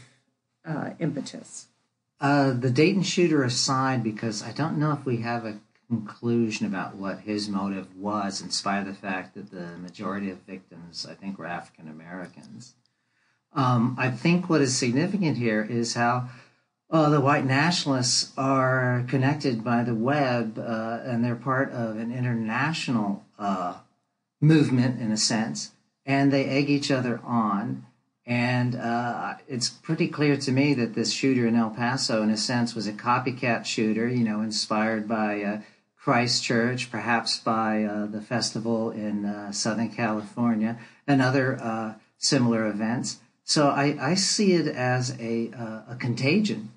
uh, 0.66 0.92
impetus? 1.00 1.68
Uh, 2.22 2.52
the 2.52 2.70
Dayton 2.70 3.04
shooter 3.04 3.44
aside, 3.44 4.04
because 4.04 4.44
I 4.44 4.52
don't 4.52 4.78
know 4.78 4.92
if 4.92 5.06
we 5.06 5.18
have 5.18 5.46
a 5.46 5.60
conclusion 5.90 6.68
about 6.68 6.96
what 6.96 7.22
his 7.22 7.50
motive 7.50 7.96
was, 7.98 8.42
in 8.42 8.52
spite 8.52 8.82
of 8.82 8.86
the 8.86 8.94
fact 8.94 9.34
that 9.34 9.50
the 9.50 9.76
majority 9.80 10.30
of 10.30 10.38
victims, 10.42 11.08
I 11.10 11.16
think, 11.16 11.40
were 11.40 11.48
African 11.48 11.90
Americans. 11.90 12.76
Um, 13.54 13.96
I 13.98 14.12
think 14.12 14.50
what 14.50 14.62
is 14.62 14.78
significant 14.78 15.38
here 15.38 15.66
is 15.68 15.96
how 15.96 16.30
uh, 16.92 17.10
the 17.10 17.20
white 17.20 17.46
nationalists 17.46 18.32
are 18.38 19.04
connected 19.08 19.64
by 19.64 19.84
the 19.84 19.96
web 19.96 20.60
uh, 20.60 21.00
and 21.04 21.24
they're 21.24 21.36
part 21.36 21.72
of 21.72 21.98
an 21.98 22.12
international 22.12 23.26
uh, 23.40 23.78
movement, 24.40 25.02
in 25.02 25.12
a 25.12 25.18
sense, 25.18 25.72
and 26.06 26.32
they 26.32 26.46
egg 26.46 26.70
each 26.70 26.92
other 26.92 27.20
on. 27.24 27.86
And 28.28 28.76
uh, 28.76 29.36
it's 29.48 29.70
pretty 29.70 30.08
clear 30.08 30.38
to 30.38 30.52
me 30.52 30.76
that 30.76 30.94
this 30.94 31.12
shooter 31.12 31.48
in 31.48 31.56
El 31.56 31.72
Paso, 31.72 32.22
in 32.22 32.30
a 32.30 32.38
sense, 32.38 32.76
was 32.76 32.86
a 32.86 32.94
copycat 32.94 33.66
shooter, 33.66 34.08
you 34.08 34.24
know, 34.24 34.42
inspired 34.42 35.08
by 35.08 35.42
uh, 35.42 35.62
Christchurch, 36.02 36.90
perhaps 36.90 37.38
by 37.38 37.84
uh, 37.84 38.06
the 38.06 38.22
festival 38.22 38.92
in 38.92 39.26
uh, 39.26 39.52
Southern 39.52 39.90
California, 39.90 40.80
and 41.06 41.22
other 41.22 41.60
uh, 41.62 41.94
similar 42.18 42.68
events. 42.68 43.18
So 43.44 43.70
I, 43.70 43.98
I 44.00 44.14
see 44.16 44.54
it 44.54 44.68
as 44.68 45.20
a, 45.20 45.52
uh, 45.52 45.94
a 45.94 45.96
contagion. 46.00 46.72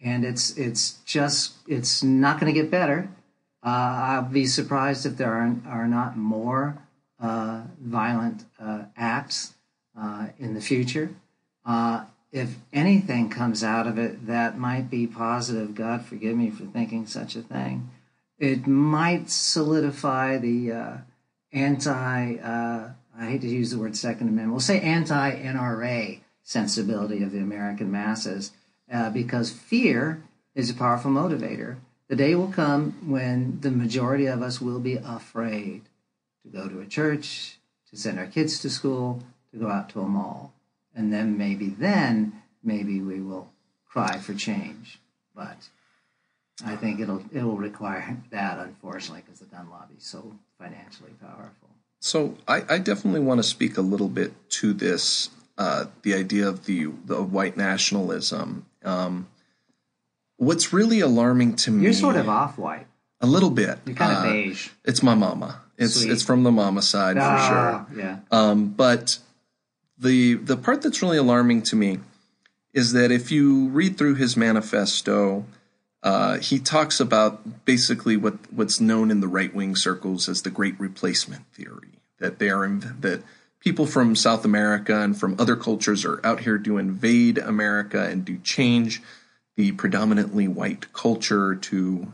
And 0.00 0.24
it's 0.24 0.56
it's 0.56 0.98
just 1.04 1.54
it's 1.66 2.04
not 2.04 2.38
going 2.38 2.54
to 2.54 2.60
get 2.60 2.70
better. 2.70 3.08
Uh, 3.64 3.68
I'll 3.68 4.22
be 4.22 4.46
surprised 4.46 5.04
if 5.04 5.16
there 5.16 5.32
are, 5.32 5.56
are 5.66 5.88
not 5.88 6.16
more 6.16 6.78
uh, 7.18 7.62
violent 7.80 8.44
uh, 8.60 8.84
acts 8.96 9.54
uh, 10.00 10.28
in 10.38 10.54
the 10.54 10.60
future. 10.60 11.10
Uh, 11.66 12.04
if 12.30 12.56
anything 12.72 13.28
comes 13.28 13.64
out 13.64 13.86
of 13.86 13.98
it 13.98 14.26
that 14.26 14.58
might 14.58 14.88
be 14.90 15.06
positive, 15.06 15.74
God 15.74 16.04
forgive 16.04 16.36
me 16.36 16.50
for 16.50 16.64
thinking 16.64 17.06
such 17.06 17.34
a 17.34 17.42
thing, 17.42 17.90
it 18.38 18.66
might 18.66 19.30
solidify 19.30 20.38
the 20.38 20.72
uh, 20.72 20.96
anti, 21.52 22.36
uh, 22.36 22.90
I 23.18 23.24
hate 23.24 23.40
to 23.42 23.48
use 23.48 23.70
the 23.70 23.78
word 23.78 23.96
Second 23.96 24.28
Amendment, 24.28 24.52
we'll 24.52 24.60
say 24.60 24.80
anti 24.80 25.32
NRA 25.32 26.20
sensibility 26.42 27.22
of 27.22 27.32
the 27.32 27.38
American 27.38 27.90
masses 27.90 28.52
uh, 28.92 29.10
because 29.10 29.50
fear 29.50 30.22
is 30.54 30.70
a 30.70 30.74
powerful 30.74 31.10
motivator. 31.10 31.76
The 32.08 32.16
day 32.16 32.34
will 32.34 32.50
come 32.50 33.10
when 33.10 33.60
the 33.60 33.70
majority 33.70 34.26
of 34.26 34.40
us 34.40 34.60
will 34.60 34.80
be 34.80 34.96
afraid 34.96 35.82
to 36.42 36.48
go 36.48 36.68
to 36.68 36.80
a 36.80 36.86
church, 36.86 37.58
to 37.90 37.96
send 37.96 38.18
our 38.18 38.26
kids 38.26 38.60
to 38.60 38.70
school, 38.70 39.22
to 39.52 39.58
go 39.58 39.68
out 39.68 39.90
to 39.90 40.00
a 40.00 40.08
mall. 40.08 40.52
And 40.94 41.12
then 41.12 41.36
maybe 41.36 41.68
then, 41.68 42.42
maybe 42.62 43.00
we 43.00 43.20
will 43.20 43.50
cry 43.86 44.18
for 44.18 44.32
change. 44.32 45.00
But 45.34 45.68
I 46.66 46.74
think 46.76 47.00
it'll 47.00 47.22
it 47.32 47.42
will 47.42 47.56
require 47.56 48.16
that, 48.30 48.58
unfortunately, 48.58 49.22
because 49.24 49.40
the 49.40 49.46
gun 49.46 49.68
lobby 49.70 49.94
is 49.98 50.04
so 50.04 50.34
financially 50.58 51.12
powerful. 51.20 51.68
So 52.00 52.36
I, 52.46 52.62
I 52.68 52.78
definitely 52.78 53.20
want 53.20 53.38
to 53.38 53.42
speak 53.44 53.76
a 53.76 53.80
little 53.80 54.08
bit 54.08 54.32
to 54.50 54.72
this, 54.72 55.30
uh, 55.56 55.86
the 56.02 56.14
idea 56.14 56.48
of 56.48 56.64
the 56.66 56.86
the 57.04 57.22
white 57.22 57.56
nationalism. 57.56 58.66
Um, 58.84 59.28
what's 60.36 60.72
really 60.72 61.00
alarming 61.00 61.56
to 61.56 61.70
me, 61.70 61.84
You're 61.84 61.92
sort 61.92 62.16
of 62.16 62.28
off 62.28 62.58
white. 62.58 62.86
a 63.20 63.26
little 63.26 63.50
bit. 63.50 63.78
You're 63.86 63.96
kind 63.96 64.12
of 64.12 64.18
uh, 64.24 64.32
beige. 64.32 64.68
It's 64.84 65.02
my 65.02 65.14
mama. 65.14 65.60
It's 65.76 65.94
Sweet. 66.00 66.10
it's 66.12 66.22
from 66.24 66.42
the 66.42 66.50
mama 66.52 66.82
side 66.82 67.14
for 67.16 67.20
sure. 67.20 67.26
Ah, 67.56 67.86
Yeah. 67.96 68.18
Um, 68.32 68.68
but 68.70 69.18
the 69.96 70.34
the 70.34 70.56
part 70.56 70.82
that's 70.82 71.02
really 71.02 71.18
alarming 71.18 71.62
to 71.62 71.76
me 71.76 71.98
is 72.72 72.92
that 72.92 73.10
if 73.12 73.30
you 73.32 73.68
read 73.68 73.96
through 73.96 74.14
his 74.16 74.36
manifesto, 74.36 75.44
uh, 76.02 76.38
he 76.38 76.58
talks 76.58 77.00
about 77.00 77.64
basically 77.64 78.16
what 78.16 78.34
what's 78.52 78.80
known 78.80 79.10
in 79.10 79.20
the 79.20 79.28
right 79.28 79.54
wing 79.54 79.74
circles 79.74 80.28
as 80.28 80.42
the 80.42 80.50
Great 80.50 80.78
Replacement 80.78 81.46
theory. 81.52 82.00
That 82.18 82.38
they 82.38 82.50
are 82.50 82.68
that 82.68 83.22
people 83.60 83.86
from 83.86 84.14
South 84.14 84.44
America 84.44 85.00
and 85.00 85.18
from 85.18 85.36
other 85.38 85.56
cultures 85.56 86.04
are 86.04 86.24
out 86.24 86.40
here 86.40 86.58
to 86.58 86.78
invade 86.78 87.38
America 87.38 88.04
and 88.04 88.26
to 88.26 88.38
change 88.38 89.02
the 89.56 89.72
predominantly 89.72 90.46
white 90.46 90.92
culture 90.92 91.56
to 91.56 92.12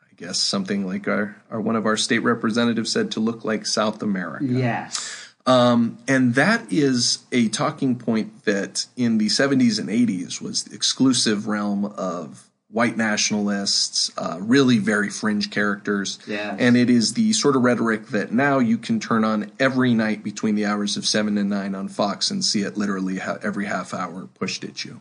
I 0.00 0.14
guess 0.16 0.38
something 0.38 0.86
like 0.86 1.08
our, 1.08 1.36
our 1.50 1.60
one 1.60 1.76
of 1.76 1.86
our 1.86 1.96
state 1.96 2.20
representatives 2.20 2.92
said 2.92 3.10
to 3.12 3.20
look 3.20 3.44
like 3.44 3.66
South 3.66 4.00
America. 4.00 4.44
Yes. 4.44 5.24
Um, 5.46 5.98
and 6.08 6.36
that 6.36 6.72
is 6.72 7.18
a 7.30 7.48
talking 7.48 7.96
point 7.96 8.44
that 8.44 8.86
in 8.96 9.18
the 9.18 9.26
70s 9.26 9.78
and 9.78 9.88
80s 9.88 10.40
was 10.40 10.64
the 10.64 10.74
exclusive 10.74 11.46
realm 11.46 11.84
of 11.84 12.48
white 12.74 12.96
nationalists, 12.96 14.10
uh, 14.18 14.36
really 14.40 14.78
very 14.78 15.08
fringe 15.08 15.48
characters. 15.48 16.18
Yes. 16.26 16.56
And 16.58 16.76
it 16.76 16.90
is 16.90 17.14
the 17.14 17.32
sort 17.32 17.54
of 17.54 17.62
rhetoric 17.62 18.08
that 18.08 18.32
now 18.32 18.58
you 18.58 18.78
can 18.78 18.98
turn 18.98 19.22
on 19.22 19.52
every 19.60 19.94
night 19.94 20.24
between 20.24 20.56
the 20.56 20.66
hours 20.66 20.96
of 20.96 21.06
7 21.06 21.38
and 21.38 21.48
9 21.48 21.74
on 21.76 21.86
Fox 21.86 22.32
and 22.32 22.44
see 22.44 22.62
it 22.62 22.76
literally 22.76 23.18
ha- 23.20 23.38
every 23.44 23.66
half 23.66 23.94
hour 23.94 24.26
pushed 24.26 24.64
at 24.64 24.84
you. 24.84 25.00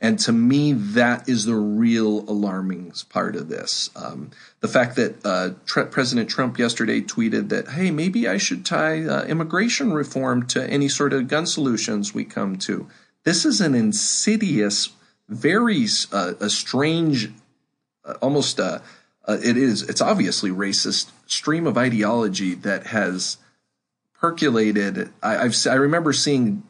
And 0.00 0.18
to 0.20 0.32
me, 0.32 0.72
that 0.72 1.28
is 1.28 1.44
the 1.44 1.56
real 1.56 2.20
alarming 2.20 2.94
part 3.10 3.36
of 3.36 3.50
this. 3.50 3.90
Um, 3.94 4.30
the 4.60 4.68
fact 4.68 4.96
that 4.96 5.16
uh, 5.22 5.50
Tr- 5.66 5.82
President 5.82 6.30
Trump 6.30 6.58
yesterday 6.58 7.02
tweeted 7.02 7.50
that, 7.50 7.68
hey, 7.68 7.90
maybe 7.90 8.26
I 8.26 8.38
should 8.38 8.64
tie 8.64 9.04
uh, 9.04 9.24
immigration 9.24 9.92
reform 9.92 10.46
to 10.48 10.66
any 10.70 10.88
sort 10.88 11.12
of 11.12 11.28
gun 11.28 11.44
solutions 11.44 12.14
we 12.14 12.24
come 12.24 12.56
to. 12.60 12.88
This 13.24 13.44
is 13.44 13.60
an 13.60 13.74
insidious, 13.74 14.88
very 15.30 15.86
uh, 16.12 16.34
a 16.40 16.50
strange, 16.50 17.30
uh, 18.04 18.14
almost 18.20 18.60
uh, 18.60 18.80
uh, 19.26 19.38
it 19.42 19.56
is. 19.56 19.82
It's 19.88 20.00
obviously 20.00 20.50
racist 20.50 21.10
stream 21.26 21.66
of 21.66 21.78
ideology 21.78 22.54
that 22.56 22.88
has 22.88 23.38
percolated. 24.20 25.10
I, 25.22 25.38
I've 25.38 25.56
I 25.68 25.74
remember 25.74 26.12
seeing 26.12 26.62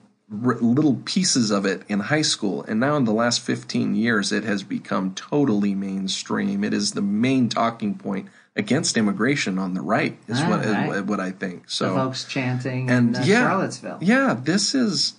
r- 0.45 0.57
little 0.57 0.97
pieces 1.05 1.51
of 1.51 1.65
it 1.65 1.83
in 1.89 2.01
high 2.01 2.23
school, 2.23 2.63
and 2.65 2.79
now 2.79 2.97
in 2.97 3.05
the 3.05 3.13
last 3.13 3.41
fifteen 3.41 3.95
years, 3.95 4.31
it 4.31 4.45
has 4.45 4.63
become 4.63 5.15
totally 5.15 5.75
mainstream. 5.75 6.63
It 6.63 6.75
is 6.75 6.93
the 6.93 7.03
main 7.03 7.49
talking 7.49 7.95
point 7.97 8.29
against 8.57 8.97
immigration 8.97 9.59
on 9.59 9.75
the 9.75 9.81
right. 9.81 10.19
Is 10.29 10.41
Ah, 10.41 10.51
what 10.51 10.65
right. 10.67 10.97
is 10.97 11.03
what 11.03 11.21
I 11.21 11.31
think. 11.31 11.71
So 11.71 11.95
the 11.95 12.01
folks 12.01 12.25
chanting 12.25 12.91
and 12.91 13.17
in 13.17 13.23
uh, 13.23 13.25
yeah, 13.25 13.49
Charlottesville. 13.49 13.99
Yeah, 14.03 14.37
this 14.41 14.75
is 14.75 15.15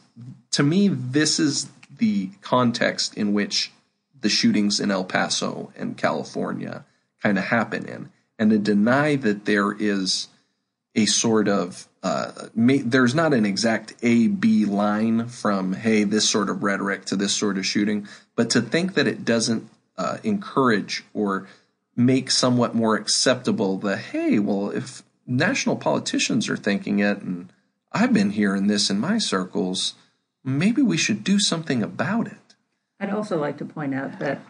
to 0.52 0.64
me 0.64 0.90
this 0.90 1.40
is 1.40 1.70
the 2.02 2.32
context 2.42 3.16
in 3.16 3.32
which 3.32 3.72
the 4.20 4.28
shootings 4.28 4.80
in 4.80 4.90
El 4.90 5.06
Paso 5.06 5.72
and 5.78 5.96
California 5.96 6.84
kind 7.22 7.38
of 7.38 7.46
happen 7.46 7.86
in, 7.86 8.12
and 8.40 8.50
to 8.50 8.58
deny 8.58 9.16
that 9.16 9.46
there 9.46 9.72
is 9.72 10.28
a 10.96 11.06
sort 11.06 11.48
of 11.48 11.88
uh, 12.04 12.32
may, 12.56 12.80
there's 12.80 13.14
not 13.14 13.34
an 13.36 13.46
exact 13.46 13.94
A 14.02 14.28
B 14.28 14.66
line 14.66 15.28
from 15.28 15.74
hey 15.74 16.04
this 16.04 16.28
sort 16.28 16.50
of 16.50 16.64
rhetoric 16.64 17.06
to 17.06 17.16
this 17.16 17.34
sort 17.34 17.60
of 17.60 17.66
shooting, 17.66 18.08
but 18.36 18.50
to 18.50 18.62
think 18.62 18.96
that 18.96 19.06
it 19.06 19.24
doesn't 19.24 19.70
uh, 19.96 20.18
encourage 20.24 21.04
or 21.14 21.48
make 21.96 22.32
somewhat 22.32 22.74
more 22.74 22.96
acceptable 22.96 23.78
the 23.78 23.96
hey 23.96 24.40
well 24.40 24.72
if 24.72 25.04
national 25.28 25.76
politicians 25.76 26.50
are 26.50 26.58
thinking 26.58 26.98
it 26.98 27.20
and 27.20 27.54
I've 27.92 28.14
been 28.14 28.32
hearing 28.32 28.66
this 28.66 28.90
in 28.90 29.00
my 29.00 29.20
circles 29.20 29.94
maybe 30.44 30.82
we 30.82 30.98
should 30.98 31.24
do 31.24 31.40
something 31.40 31.84
about 31.84 32.28
it. 32.28 32.56
I'd 33.00 33.10
also 33.10 33.38
like 33.40 33.58
to 33.58 33.66
point 33.66 33.96
out 33.96 34.20
that 34.20 34.42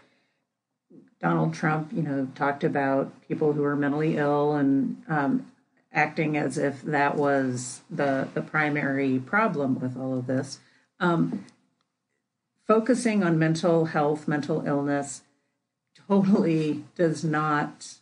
Donald 1.22 1.54
Trump, 1.54 1.94
you 1.94 2.02
know, 2.02 2.28
talked 2.36 2.64
about 2.64 3.14
people 3.28 3.54
who 3.54 3.64
are 3.64 3.76
mentally 3.76 4.18
ill 4.18 4.54
and 4.54 5.02
um, 5.08 5.52
acting 5.94 6.36
as 6.36 6.58
if 6.58 6.82
that 6.82 7.16
was 7.16 7.82
the 7.90 8.28
the 8.34 8.42
primary 8.42 9.20
problem 9.20 9.80
with 9.80 9.98
all 9.98 10.18
of 10.18 10.28
this. 10.28 10.60
Um, 11.00 11.46
focusing 12.68 13.24
on 13.24 13.40
mental 13.40 13.86
health, 13.86 14.28
mental 14.28 14.66
illness, 14.66 15.22
totally 16.08 16.84
does 16.96 17.24
not. 17.24 17.96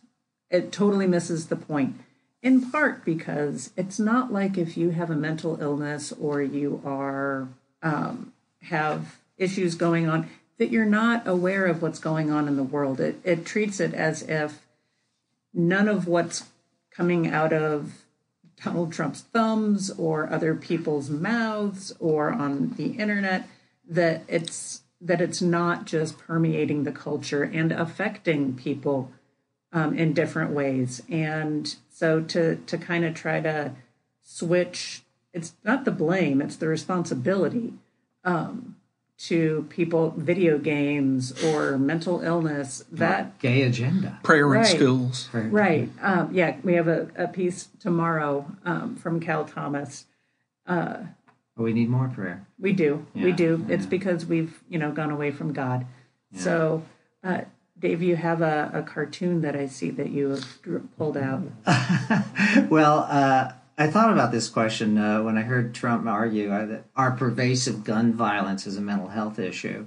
It 0.50 0.72
totally 0.72 1.06
misses 1.06 1.46
the 1.46 1.56
point. 1.56 2.00
In 2.42 2.70
part 2.70 3.04
because 3.04 3.70
it's 3.76 3.98
not 3.98 4.32
like 4.32 4.56
if 4.56 4.76
you 4.76 4.90
have 4.90 5.10
a 5.10 5.16
mental 5.16 5.60
illness 5.60 6.10
or 6.12 6.40
you 6.40 6.80
are 6.84 7.48
um, 7.82 8.32
have 8.62 9.16
issues 9.36 9.74
going 9.74 10.08
on 10.08 10.28
that 10.58 10.70
you're 10.70 10.84
not 10.84 11.26
aware 11.26 11.64
of 11.66 11.80
what's 11.80 11.98
going 11.98 12.30
on 12.30 12.46
in 12.46 12.56
the 12.56 12.62
world. 12.62 13.00
It, 13.00 13.18
it 13.24 13.46
treats 13.46 13.80
it 13.80 13.94
as 13.94 14.22
if 14.22 14.60
none 15.54 15.88
of 15.88 16.06
what's 16.06 16.44
coming 16.90 17.28
out 17.28 17.52
of 17.52 18.04
Donald 18.62 18.92
Trump's 18.92 19.22
thumbs 19.22 19.90
or 19.90 20.30
other 20.30 20.54
people's 20.54 21.08
mouths 21.08 21.92
or 21.98 22.30
on 22.30 22.74
the 22.76 22.88
internet 22.98 23.48
that 23.88 24.22
it's 24.28 24.82
that 25.00 25.22
it's 25.22 25.40
not 25.40 25.86
just 25.86 26.18
permeating 26.18 26.84
the 26.84 26.92
culture 26.92 27.42
and 27.42 27.72
affecting 27.72 28.54
people 28.54 29.10
um, 29.72 29.96
in 29.96 30.12
different 30.12 30.50
ways. 30.50 31.00
And 31.08 31.74
so 31.90 32.20
to 32.20 32.56
to 32.56 32.76
kind 32.78 33.04
of 33.04 33.14
try 33.14 33.40
to 33.40 33.72
switch, 34.22 35.02
it's 35.32 35.54
not 35.64 35.84
the 35.84 35.90
blame, 35.90 36.40
it's 36.42 36.56
the 36.56 36.68
responsibility 36.68 37.74
um, 38.24 38.76
to 39.18 39.66
people, 39.68 40.14
video 40.16 40.58
games 40.58 41.32
or 41.44 41.76
mental 41.78 42.20
illness. 42.20 42.84
That 42.90 43.38
Gay 43.38 43.62
agenda. 43.62 44.18
Prayer 44.22 44.46
in 44.54 44.60
Right. 44.60 44.66
schools. 44.76 45.28
right? 45.32 45.88
Um, 46.00 46.30
yeah, 46.32 46.56
we 46.62 46.74
have 46.74 46.88
a, 46.88 47.08
a 47.16 47.28
piece 47.28 47.68
tomorrow 47.80 48.50
um, 48.64 48.96
from 48.96 49.20
Cal 49.20 49.44
Thomas. 49.44 50.06
We 51.56 51.72
need 51.74 51.90
more 51.90 52.08
prayer. 52.08 52.46
We 52.58 52.72
do, 52.72 53.04
we 53.14 53.30
Yeah, 53.30 53.36
do. 53.36 53.66
It's 53.68 53.84
because 53.84 54.24
we've 54.24 54.62
you 54.70 54.78
know 54.78 54.92
gone 54.92 55.10
away 55.10 55.30
from 55.30 55.52
God. 55.52 55.86
So, 56.34 56.82
uh, 57.22 57.42
Dave, 57.78 58.02
you 58.02 58.16
have 58.16 58.40
a, 58.40 58.70
a 58.72 58.82
cartoon 58.82 59.42
that 59.42 59.54
I 59.56 59.66
see 59.66 59.90
that 59.90 60.08
you 60.10 60.30
have 60.30 60.44
pulled 60.96 61.16
out. 61.18 61.42
Well, 62.70 63.06
uh, 63.10 63.52
I 63.80 63.86
thought 63.86 64.12
about 64.12 64.30
this 64.30 64.50
question 64.50 64.98
uh, 64.98 65.22
when 65.22 65.38
I 65.38 65.40
heard 65.40 65.74
Trump 65.74 66.06
argue 66.06 66.52
uh, 66.52 66.66
that 66.66 66.84
our 66.94 67.12
pervasive 67.12 67.82
gun 67.82 68.12
violence 68.12 68.66
is 68.66 68.76
a 68.76 68.80
mental 68.82 69.08
health 69.08 69.38
issue. 69.38 69.86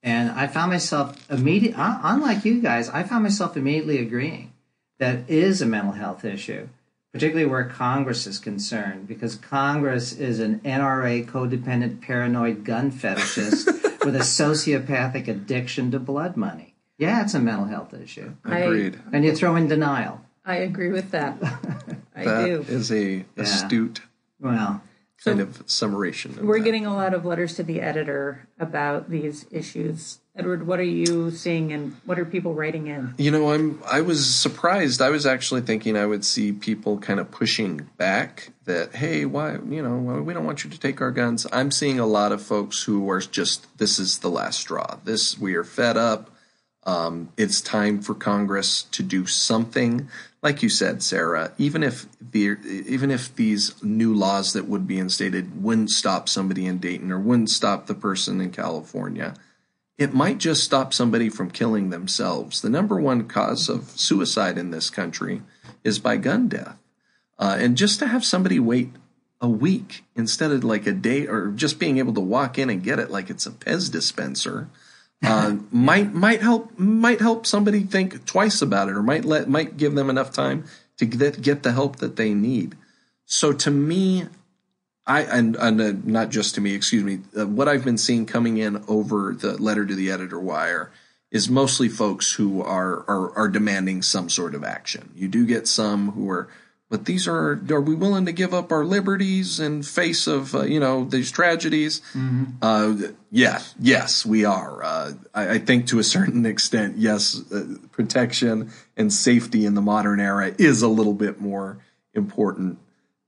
And 0.00 0.30
I 0.30 0.46
found 0.46 0.70
myself 0.70 1.28
immediate, 1.28 1.76
uh, 1.76 1.98
unlike 2.04 2.44
you 2.44 2.62
guys, 2.62 2.88
I 2.88 3.02
found 3.02 3.24
myself 3.24 3.56
immediately 3.56 3.98
agreeing 3.98 4.52
that 5.00 5.16
it 5.16 5.24
is 5.28 5.60
a 5.60 5.66
mental 5.66 5.90
health 5.90 6.24
issue, 6.24 6.68
particularly 7.12 7.50
where 7.50 7.64
Congress 7.64 8.28
is 8.28 8.38
concerned, 8.38 9.08
because 9.08 9.34
Congress 9.34 10.12
is 10.12 10.38
an 10.38 10.60
NRA 10.60 11.26
codependent 11.26 12.00
paranoid 12.00 12.62
gun 12.62 12.92
fetishist 12.92 13.66
with 14.04 14.14
a 14.14 14.20
sociopathic 14.20 15.26
addiction 15.26 15.90
to 15.90 15.98
blood 15.98 16.36
money. 16.36 16.76
Yeah, 16.96 17.22
it's 17.22 17.34
a 17.34 17.40
mental 17.40 17.66
health 17.66 17.92
issue. 17.92 18.34
Agreed. 18.44 19.00
And 19.12 19.24
you 19.24 19.34
throw 19.34 19.56
in 19.56 19.66
denial. 19.66 20.20
I 20.44 20.56
agree 20.56 20.90
with 20.90 21.10
that. 21.12 21.36
I 22.16 22.24
That 22.24 22.44
do. 22.46 22.64
is 22.68 22.90
a 22.92 23.24
astute 23.36 24.00
Well, 24.40 24.82
kind 25.24 25.40
of 25.40 25.62
summation. 25.66 26.32
of 26.38 26.44
We're 26.44 26.58
that. 26.58 26.64
getting 26.64 26.84
a 26.86 26.94
lot 26.94 27.14
of 27.14 27.24
letters 27.24 27.54
to 27.56 27.62
the 27.62 27.80
editor 27.80 28.48
about 28.58 29.08
these 29.10 29.46
issues. 29.50 30.18
Edward, 30.34 30.66
what 30.66 30.80
are 30.80 30.82
you 30.84 31.30
seeing 31.30 31.72
and 31.74 31.94
what 32.06 32.18
are 32.18 32.24
people 32.24 32.54
writing 32.54 32.86
in? 32.86 33.14
You 33.18 33.30
know, 33.30 33.52
I'm 33.52 33.82
I 33.86 34.00
was 34.00 34.34
surprised. 34.34 35.02
I 35.02 35.10
was 35.10 35.26
actually 35.26 35.60
thinking 35.60 35.94
I 35.96 36.06
would 36.06 36.24
see 36.24 36.52
people 36.52 36.96
kind 36.98 37.20
of 37.20 37.30
pushing 37.30 37.88
back 37.98 38.50
that 38.64 38.94
hey, 38.94 39.26
why, 39.26 39.52
you 39.68 39.82
know, 39.82 39.96
why- 39.98 40.20
we 40.20 40.32
don't 40.32 40.46
want 40.46 40.64
you 40.64 40.70
to 40.70 40.80
take 40.80 41.00
our 41.02 41.10
guns. 41.12 41.46
I'm 41.52 41.70
seeing 41.70 41.98
a 42.00 42.06
lot 42.06 42.32
of 42.32 42.40
folks 42.42 42.82
who 42.82 43.08
are 43.10 43.20
just 43.20 43.66
this 43.78 43.98
is 43.98 44.18
the 44.18 44.30
last 44.30 44.60
straw. 44.60 44.96
This 45.04 45.38
we 45.38 45.54
are 45.54 45.64
fed 45.64 45.96
up. 45.98 46.30
Um, 46.84 47.32
it's 47.36 47.60
time 47.60 48.02
for 48.02 48.14
Congress 48.14 48.82
to 48.84 49.02
do 49.02 49.26
something. 49.26 50.08
Like 50.42 50.62
you 50.62 50.68
said, 50.68 51.02
Sarah, 51.02 51.52
even 51.56 51.82
if 51.82 52.06
the 52.20 52.56
even 52.86 53.10
if 53.10 53.34
these 53.36 53.80
new 53.82 54.12
laws 54.12 54.52
that 54.54 54.66
would 54.66 54.86
be 54.86 54.98
instated 54.98 55.62
wouldn't 55.62 55.90
stop 55.90 56.28
somebody 56.28 56.66
in 56.66 56.78
Dayton 56.78 57.12
or 57.12 57.20
wouldn't 57.20 57.50
stop 57.50 57.86
the 57.86 57.94
person 57.94 58.40
in 58.40 58.50
California, 58.50 59.34
it 59.96 60.12
might 60.12 60.38
just 60.38 60.64
stop 60.64 60.92
somebody 60.92 61.28
from 61.28 61.50
killing 61.50 61.90
themselves. 61.90 62.60
The 62.60 62.70
number 62.70 63.00
one 63.00 63.28
cause 63.28 63.68
of 63.68 63.90
suicide 63.90 64.58
in 64.58 64.72
this 64.72 64.90
country 64.90 65.42
is 65.84 66.00
by 66.00 66.16
gun 66.16 66.48
death. 66.48 66.76
Uh, 67.38 67.56
and 67.58 67.76
just 67.76 68.00
to 68.00 68.08
have 68.08 68.24
somebody 68.24 68.58
wait 68.58 68.90
a 69.40 69.48
week 69.48 70.04
instead 70.16 70.50
of 70.50 70.64
like 70.64 70.86
a 70.86 70.92
day 70.92 71.26
or 71.26 71.48
just 71.48 71.78
being 71.78 71.98
able 71.98 72.14
to 72.14 72.20
walk 72.20 72.58
in 72.58 72.70
and 72.70 72.82
get 72.82 72.98
it 72.98 73.10
like 73.10 73.30
it's 73.30 73.46
a 73.46 73.50
Pez 73.50 73.90
dispenser 73.90 74.68
uh, 75.22 75.56
might 75.70 76.12
might 76.12 76.40
help 76.40 76.78
might 76.78 77.20
help 77.20 77.46
somebody 77.46 77.80
think 77.80 78.24
twice 78.26 78.60
about 78.60 78.88
it 78.88 78.96
or 78.96 79.02
might 79.02 79.24
let 79.24 79.48
might 79.48 79.76
give 79.76 79.94
them 79.94 80.10
enough 80.10 80.32
time 80.32 80.64
to 80.98 81.06
get 81.06 81.40
get 81.40 81.62
the 81.62 81.72
help 81.72 81.96
that 81.96 82.16
they 82.16 82.34
need. 82.34 82.76
So 83.24 83.52
to 83.52 83.70
me, 83.70 84.26
I 85.06 85.22
and, 85.22 85.56
and 85.56 85.80
uh, 85.80 85.92
not 86.04 86.30
just 86.30 86.54
to 86.56 86.60
me, 86.60 86.74
excuse 86.74 87.04
me. 87.04 87.20
Uh, 87.36 87.46
what 87.46 87.68
I've 87.68 87.84
been 87.84 87.98
seeing 87.98 88.26
coming 88.26 88.58
in 88.58 88.84
over 88.88 89.32
the 89.32 89.60
letter 89.60 89.86
to 89.86 89.94
the 89.94 90.10
editor 90.10 90.38
wire 90.38 90.90
is 91.30 91.48
mostly 91.48 91.88
folks 91.88 92.32
who 92.34 92.62
are 92.62 93.04
are, 93.08 93.36
are 93.36 93.48
demanding 93.48 94.02
some 94.02 94.28
sort 94.28 94.54
of 94.54 94.64
action. 94.64 95.10
You 95.14 95.28
do 95.28 95.46
get 95.46 95.66
some 95.66 96.12
who 96.12 96.28
are, 96.30 96.48
but 96.92 97.06
these 97.06 97.26
are 97.26 97.58
are 97.70 97.80
we 97.80 97.94
willing 97.94 98.26
to 98.26 98.32
give 98.32 98.52
up 98.52 98.70
our 98.70 98.84
liberties 98.84 99.58
in 99.58 99.82
face 99.82 100.26
of 100.26 100.54
uh, 100.54 100.62
you 100.64 100.78
know 100.78 101.04
these 101.04 101.30
tragedies? 101.32 102.02
Uh, 102.60 102.94
yes, 103.30 103.74
yes, 103.80 104.26
we 104.26 104.44
are. 104.44 104.84
Uh, 104.84 105.12
I, 105.34 105.54
I 105.54 105.58
think 105.58 105.86
to 105.88 105.98
a 105.98 106.04
certain 106.04 106.44
extent, 106.46 106.98
yes, 106.98 107.40
uh, 107.50 107.64
protection 107.92 108.70
and 108.96 109.10
safety 109.10 109.64
in 109.64 109.74
the 109.74 109.80
modern 109.80 110.20
era 110.20 110.54
is 110.58 110.82
a 110.82 110.88
little 110.88 111.14
bit 111.14 111.40
more 111.40 111.78
important 112.12 112.78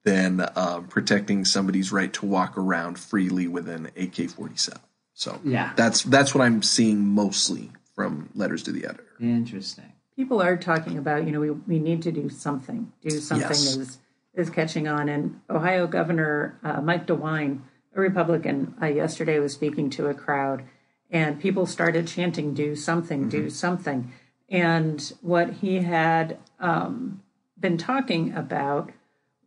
than 0.04 0.46
um, 0.54 0.86
protecting 0.88 1.46
somebody's 1.46 1.90
right 1.90 2.12
to 2.12 2.26
walk 2.26 2.58
around 2.58 2.98
freely 2.98 3.48
with 3.48 3.66
an 3.70 3.86
AK-47. 3.96 4.76
So 5.14 5.40
Yeah. 5.42 5.72
that's 5.74 6.02
that's 6.02 6.34
what 6.34 6.44
I'm 6.44 6.62
seeing 6.62 6.98
mostly 7.06 7.70
from 7.94 8.28
letters 8.34 8.62
to 8.64 8.72
the 8.72 8.84
editor. 8.84 9.06
interesting. 9.18 9.92
People 10.16 10.40
are 10.40 10.56
talking 10.56 10.96
about, 10.96 11.26
you 11.26 11.32
know, 11.32 11.40
we, 11.40 11.50
we 11.50 11.78
need 11.78 12.02
to 12.02 12.12
do 12.12 12.28
something. 12.28 12.92
Do 13.02 13.10
something 13.10 13.48
Yes. 13.48 13.76
is 13.76 13.98
is 14.34 14.50
catching 14.50 14.88
on. 14.88 15.08
And 15.08 15.40
Ohio 15.48 15.86
Governor 15.86 16.58
uh, 16.64 16.80
Mike 16.80 17.06
DeWine, 17.06 17.60
a 17.94 18.00
Republican, 18.00 18.74
uh, 18.82 18.86
yesterday 18.86 19.38
was 19.38 19.52
speaking 19.52 19.90
to 19.90 20.08
a 20.08 20.14
crowd, 20.14 20.64
and 21.10 21.40
people 21.40 21.66
started 21.66 22.06
chanting, 22.06 22.54
"Do 22.54 22.74
something, 22.76 23.28
do 23.28 23.48
something." 23.50 24.12
And 24.48 25.12
what 25.20 25.54
he 25.54 25.82
had 25.82 26.38
um, 26.60 27.22
been 27.58 27.78
talking 27.78 28.34
about 28.34 28.90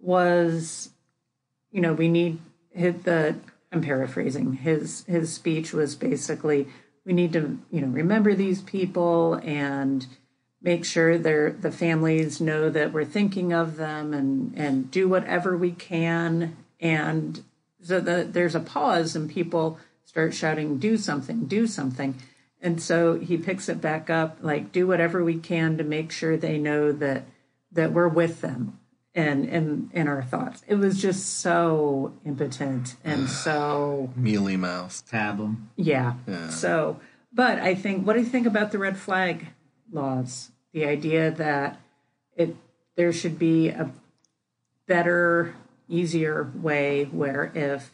was, 0.01 0.89
you 1.71 1.81
know, 1.81 1.93
we 1.93 2.07
need 2.09 2.39
hit 2.71 3.03
the. 3.03 3.35
I'm 3.71 3.81
paraphrasing. 3.81 4.53
His 4.53 5.03
his 5.05 5.33
speech 5.33 5.73
was 5.73 5.95
basically, 5.95 6.67
we 7.05 7.11
need 7.11 7.33
to, 7.33 7.59
you 7.69 7.81
know, 7.81 7.87
remember 7.87 8.33
these 8.33 8.61
people 8.61 9.35
and 9.43 10.07
make 10.61 10.83
sure 10.85 11.17
their 11.17 11.51
the 11.51 11.71
families 11.71 12.41
know 12.41 12.69
that 12.69 12.91
we're 12.91 13.05
thinking 13.05 13.53
of 13.53 13.77
them 13.77 14.13
and 14.13 14.53
and 14.57 14.89
do 14.91 15.07
whatever 15.07 15.55
we 15.57 15.71
can 15.71 16.55
and 16.79 17.43
so 17.81 17.99
that 17.99 18.33
there's 18.33 18.55
a 18.55 18.59
pause 18.59 19.15
and 19.15 19.29
people 19.29 19.77
start 20.03 20.33
shouting 20.33 20.77
do 20.77 20.97
something 20.97 21.45
do 21.45 21.67
something 21.67 22.15
and 22.61 22.81
so 22.81 23.19
he 23.19 23.37
picks 23.37 23.69
it 23.69 23.79
back 23.79 24.09
up 24.09 24.37
like 24.41 24.71
do 24.71 24.87
whatever 24.87 25.23
we 25.23 25.37
can 25.37 25.77
to 25.77 25.83
make 25.83 26.11
sure 26.11 26.35
they 26.35 26.57
know 26.57 26.91
that 26.91 27.23
that 27.71 27.91
we're 27.93 28.07
with 28.07 28.41
them 28.41 28.79
and 29.13 29.45
in 29.45 29.89
in 29.93 30.07
our 30.07 30.23
thoughts 30.23 30.63
it 30.67 30.75
was 30.75 30.99
just 30.99 31.39
so 31.39 32.13
impotent 32.25 32.95
and 33.03 33.29
so 33.45 34.09
Mealy 34.15 34.57
mouth. 34.57 35.03
Tab 35.09 35.39
'em. 35.39 35.69
yeah. 35.75 36.13
Yeah. 36.27 36.49
So, 36.49 36.99
but 37.31 37.59
I 37.59 37.75
think, 37.75 38.07
what 38.07 38.13
do 38.13 38.19
you 38.19 38.25
think 38.25 38.47
about 38.47 38.71
the 38.71 38.79
red 38.79 38.97
flag 38.97 39.47
laws? 39.91 40.51
The 40.73 40.85
idea 40.85 41.31
that 41.31 41.79
it 42.35 42.55
there 42.95 43.13
should 43.13 43.37
be 43.39 43.69
a 43.69 43.91
better, 44.87 45.55
easier 45.87 46.51
way 46.55 47.05
where 47.05 47.51
if 47.55 47.91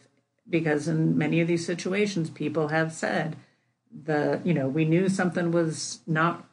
because 0.48 0.88
in 0.88 1.16
many 1.16 1.40
of 1.40 1.48
these 1.48 1.64
situations, 1.64 2.30
people 2.30 2.68
have 2.68 2.92
said 2.92 3.36
the 3.92 4.40
you 4.44 4.54
know 4.54 4.68
we 4.68 4.84
knew 4.84 5.08
something 5.08 5.50
was 5.52 6.00
not 6.06 6.46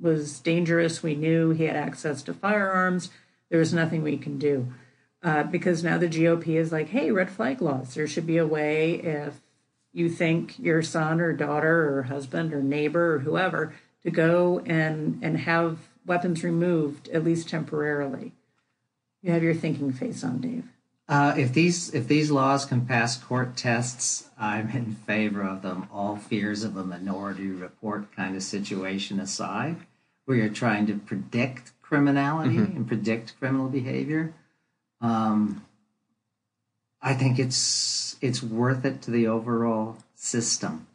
was 0.00 0.40
dangerous. 0.40 1.02
We 1.02 1.14
knew 1.14 1.50
he 1.50 1.64
had 1.64 1.76
access 1.76 2.22
to 2.24 2.34
firearms. 2.34 3.10
There 3.48 3.60
was 3.60 3.72
nothing 3.72 4.02
we 4.02 4.18
can 4.18 4.38
do. 4.38 4.72
Uh, 5.22 5.44
because 5.44 5.84
now 5.84 5.98
the 5.98 6.08
GOP 6.08 6.48
is 6.56 6.72
like, 6.72 6.88
hey, 6.88 7.12
red 7.12 7.30
flag 7.30 7.62
laws. 7.62 7.94
There 7.94 8.08
should 8.08 8.26
be 8.26 8.38
a 8.38 8.46
way 8.46 8.94
if 8.94 9.40
you 9.92 10.08
think 10.08 10.58
your 10.58 10.82
son 10.82 11.20
or 11.20 11.32
daughter 11.32 11.96
or 11.96 12.04
husband 12.04 12.52
or 12.52 12.60
neighbor 12.60 13.14
or 13.14 13.18
whoever 13.20 13.72
to 14.04 14.10
go 14.10 14.60
and 14.60 15.18
and 15.22 15.38
have 15.38 15.78
weapons 16.06 16.42
removed 16.42 17.08
at 17.08 17.24
least 17.24 17.48
temporarily. 17.48 18.32
You 19.22 19.32
have 19.32 19.42
your 19.42 19.54
thinking 19.54 19.92
face 19.92 20.24
on, 20.24 20.40
Dave. 20.40 20.64
Uh, 21.08 21.34
if 21.36 21.52
these 21.52 21.94
if 21.94 22.08
these 22.08 22.30
laws 22.30 22.64
can 22.64 22.86
pass 22.86 23.16
court 23.16 23.56
tests, 23.56 24.28
I'm 24.38 24.70
in 24.70 24.94
favor 24.94 25.42
of 25.42 25.62
them. 25.62 25.88
All 25.92 26.16
fears 26.16 26.64
of 26.64 26.76
a 26.76 26.84
minority 26.84 27.48
report 27.48 28.14
kind 28.14 28.36
of 28.36 28.42
situation 28.42 29.20
aside, 29.20 29.76
where 30.24 30.36
you're 30.36 30.48
trying 30.48 30.86
to 30.86 30.94
predict 30.94 31.72
criminality 31.82 32.56
and 32.56 32.88
predict 32.88 33.38
criminal 33.38 33.68
behavior, 33.68 34.32
um, 35.00 35.64
I 37.00 37.14
think 37.14 37.38
it's 37.38 38.16
it's 38.20 38.42
worth 38.42 38.84
it 38.84 39.02
to 39.02 39.10
the 39.10 39.26
overall 39.26 39.98
system 40.14 40.86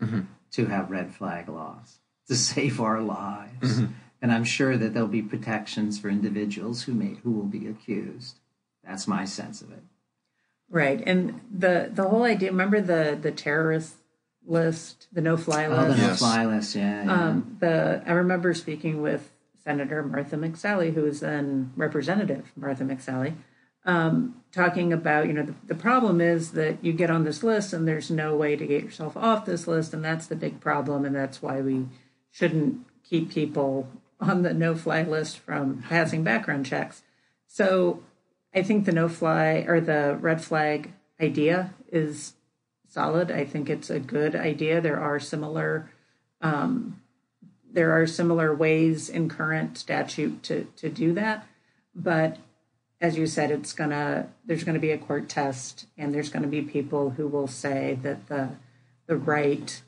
to 0.51 0.65
have 0.65 0.89
red 0.89 1.13
flag 1.13 1.49
laws 1.49 1.96
to 2.27 2.35
save 2.35 2.79
our 2.81 3.01
lives. 3.01 3.81
And 4.21 4.31
I'm 4.31 4.43
sure 4.43 4.77
that 4.77 4.93
there'll 4.93 5.07
be 5.07 5.21
protections 5.21 5.99
for 5.99 6.09
individuals 6.09 6.83
who 6.83 6.93
may 6.93 7.17
who 7.23 7.31
will 7.31 7.45
be 7.45 7.67
accused. 7.67 8.39
That's 8.83 9.07
my 9.07 9.25
sense 9.25 9.61
of 9.61 9.71
it. 9.71 9.83
Right. 10.69 11.01
And 11.05 11.39
the 11.51 11.89
the 11.93 12.07
whole 12.09 12.23
idea 12.23 12.49
remember 12.51 12.81
the 12.81 13.17
the 13.21 13.31
terrorist 13.31 13.95
list, 14.45 15.07
the 15.11 15.21
no 15.21 15.37
fly 15.37 15.67
list. 15.67 15.79
Oh, 15.79 15.87
the 15.91 15.97
no 15.97 16.07
Yes. 16.07 16.19
fly 16.19 16.45
list, 16.45 16.75
yeah. 16.75 17.03
yeah. 17.05 17.13
Um, 17.13 17.57
the 17.59 18.01
I 18.05 18.11
remember 18.13 18.53
speaking 18.53 19.01
with 19.01 19.31
Senator 19.63 20.01
Martha 20.03 20.35
McSally, 20.35 20.93
who 20.93 21.05
is 21.05 21.19
then 21.19 21.71
Representative 21.75 22.51
Martha 22.55 22.83
McSally, 22.85 23.35
um, 23.85 24.41
talking 24.51 24.91
about 24.91 25.27
you 25.27 25.33
know 25.33 25.43
the, 25.43 25.55
the 25.67 25.75
problem 25.75 26.19
is 26.21 26.51
that 26.53 26.83
you 26.83 26.91
get 26.91 27.09
on 27.11 27.23
this 27.23 27.43
list 27.43 27.71
and 27.71 27.87
there's 27.87 28.09
no 28.09 28.35
way 28.35 28.55
to 28.55 28.65
get 28.65 28.83
yourself 28.83 29.15
off 29.15 29.45
this 29.45 29.67
list, 29.67 29.93
and 29.93 30.03
that's 30.03 30.27
the 30.27 30.35
big 30.35 30.59
problem, 30.59 31.05
and 31.05 31.15
that's 31.15 31.41
why 31.41 31.61
we 31.61 31.85
shouldn't 32.31 32.85
keep 33.03 33.31
people 33.31 33.89
on 34.19 34.41
the 34.41 34.53
no 34.53 34.75
fly 34.75 35.03
list 35.03 35.39
from 35.39 35.83
passing 35.87 36.23
background 36.23 36.65
checks. 36.65 37.03
So 37.47 38.03
I 38.53 38.63
think 38.63 38.85
the 38.85 38.91
no 38.91 39.07
fly 39.07 39.65
or 39.67 39.79
the 39.79 40.17
red 40.19 40.43
flag 40.43 40.93
idea 41.21 41.73
is 41.91 42.33
solid. 42.87 43.31
I 43.31 43.45
think 43.45 43.69
it's 43.69 43.89
a 43.89 43.99
good 43.99 44.35
idea. 44.35 44.81
There 44.81 44.99
are 44.99 45.19
similar 45.19 45.91
um, 46.41 47.01
there 47.71 47.91
are 47.91 48.07
similar 48.07 48.55
ways 48.55 49.09
in 49.09 49.29
current 49.29 49.77
statute 49.77 50.41
to 50.43 50.65
to 50.75 50.89
do 50.89 51.13
that 51.13 51.47
but 51.93 52.37
as 52.99 53.17
you 53.17 53.27
said 53.27 53.51
it's 53.51 53.73
gonna 53.73 54.27
there's 54.45 54.63
gonna 54.63 54.79
be 54.79 54.91
a 54.91 54.97
court 54.97 55.29
test 55.29 55.85
and 55.97 56.13
there's 56.13 56.29
gonna 56.29 56.47
be 56.47 56.61
people 56.61 57.11
who 57.11 57.27
will 57.27 57.47
say 57.47 57.97
that 58.01 58.27
the 58.27 58.49
the 59.05 59.17
right 59.17 59.81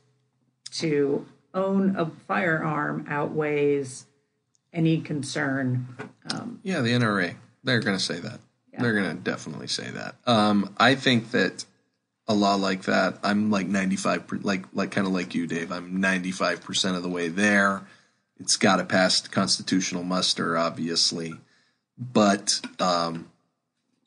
to 0.72 1.26
own 1.54 1.96
a 1.96 2.06
firearm 2.28 3.06
outweighs 3.10 4.06
any 4.74 5.02
concern 5.02 5.88
um, 6.32 6.60
Yeah, 6.64 6.82
the 6.82 6.92
NRA. 6.92 7.36
They're 7.64 7.80
going 7.80 7.98
to 7.98 8.04
say 8.04 8.20
that. 8.20 8.40
They're 8.80 8.94
going 8.94 9.18
to 9.18 9.22
definitely 9.22 9.68
say 9.68 9.90
that. 9.92 10.16
Um, 10.26 10.74
I 10.78 10.96
think 10.96 11.32
that 11.32 11.66
a 12.28 12.34
law 12.34 12.56
like 12.56 12.84
that, 12.84 13.20
I'm 13.24 13.52
like 13.52 13.68
95, 13.68 14.44
like 14.44 14.66
like 14.74 14.92
kind 14.92 15.08
of 15.08 15.14
like 15.14 15.36
you, 15.36 15.48
Dave. 15.48 15.72
I'm 15.72 16.00
95 16.00 16.62
percent 16.62 16.96
of 16.96 17.04
the 17.04 17.10
way 17.10 17.28
there. 17.28 17.82
It's 18.40 18.56
got 18.56 18.78
to 18.78 18.86
pass 18.86 19.28
constitutional 19.28 20.04
muster, 20.04 20.58
obviously, 20.58 21.34
but 21.98 22.62
um, 22.80 23.30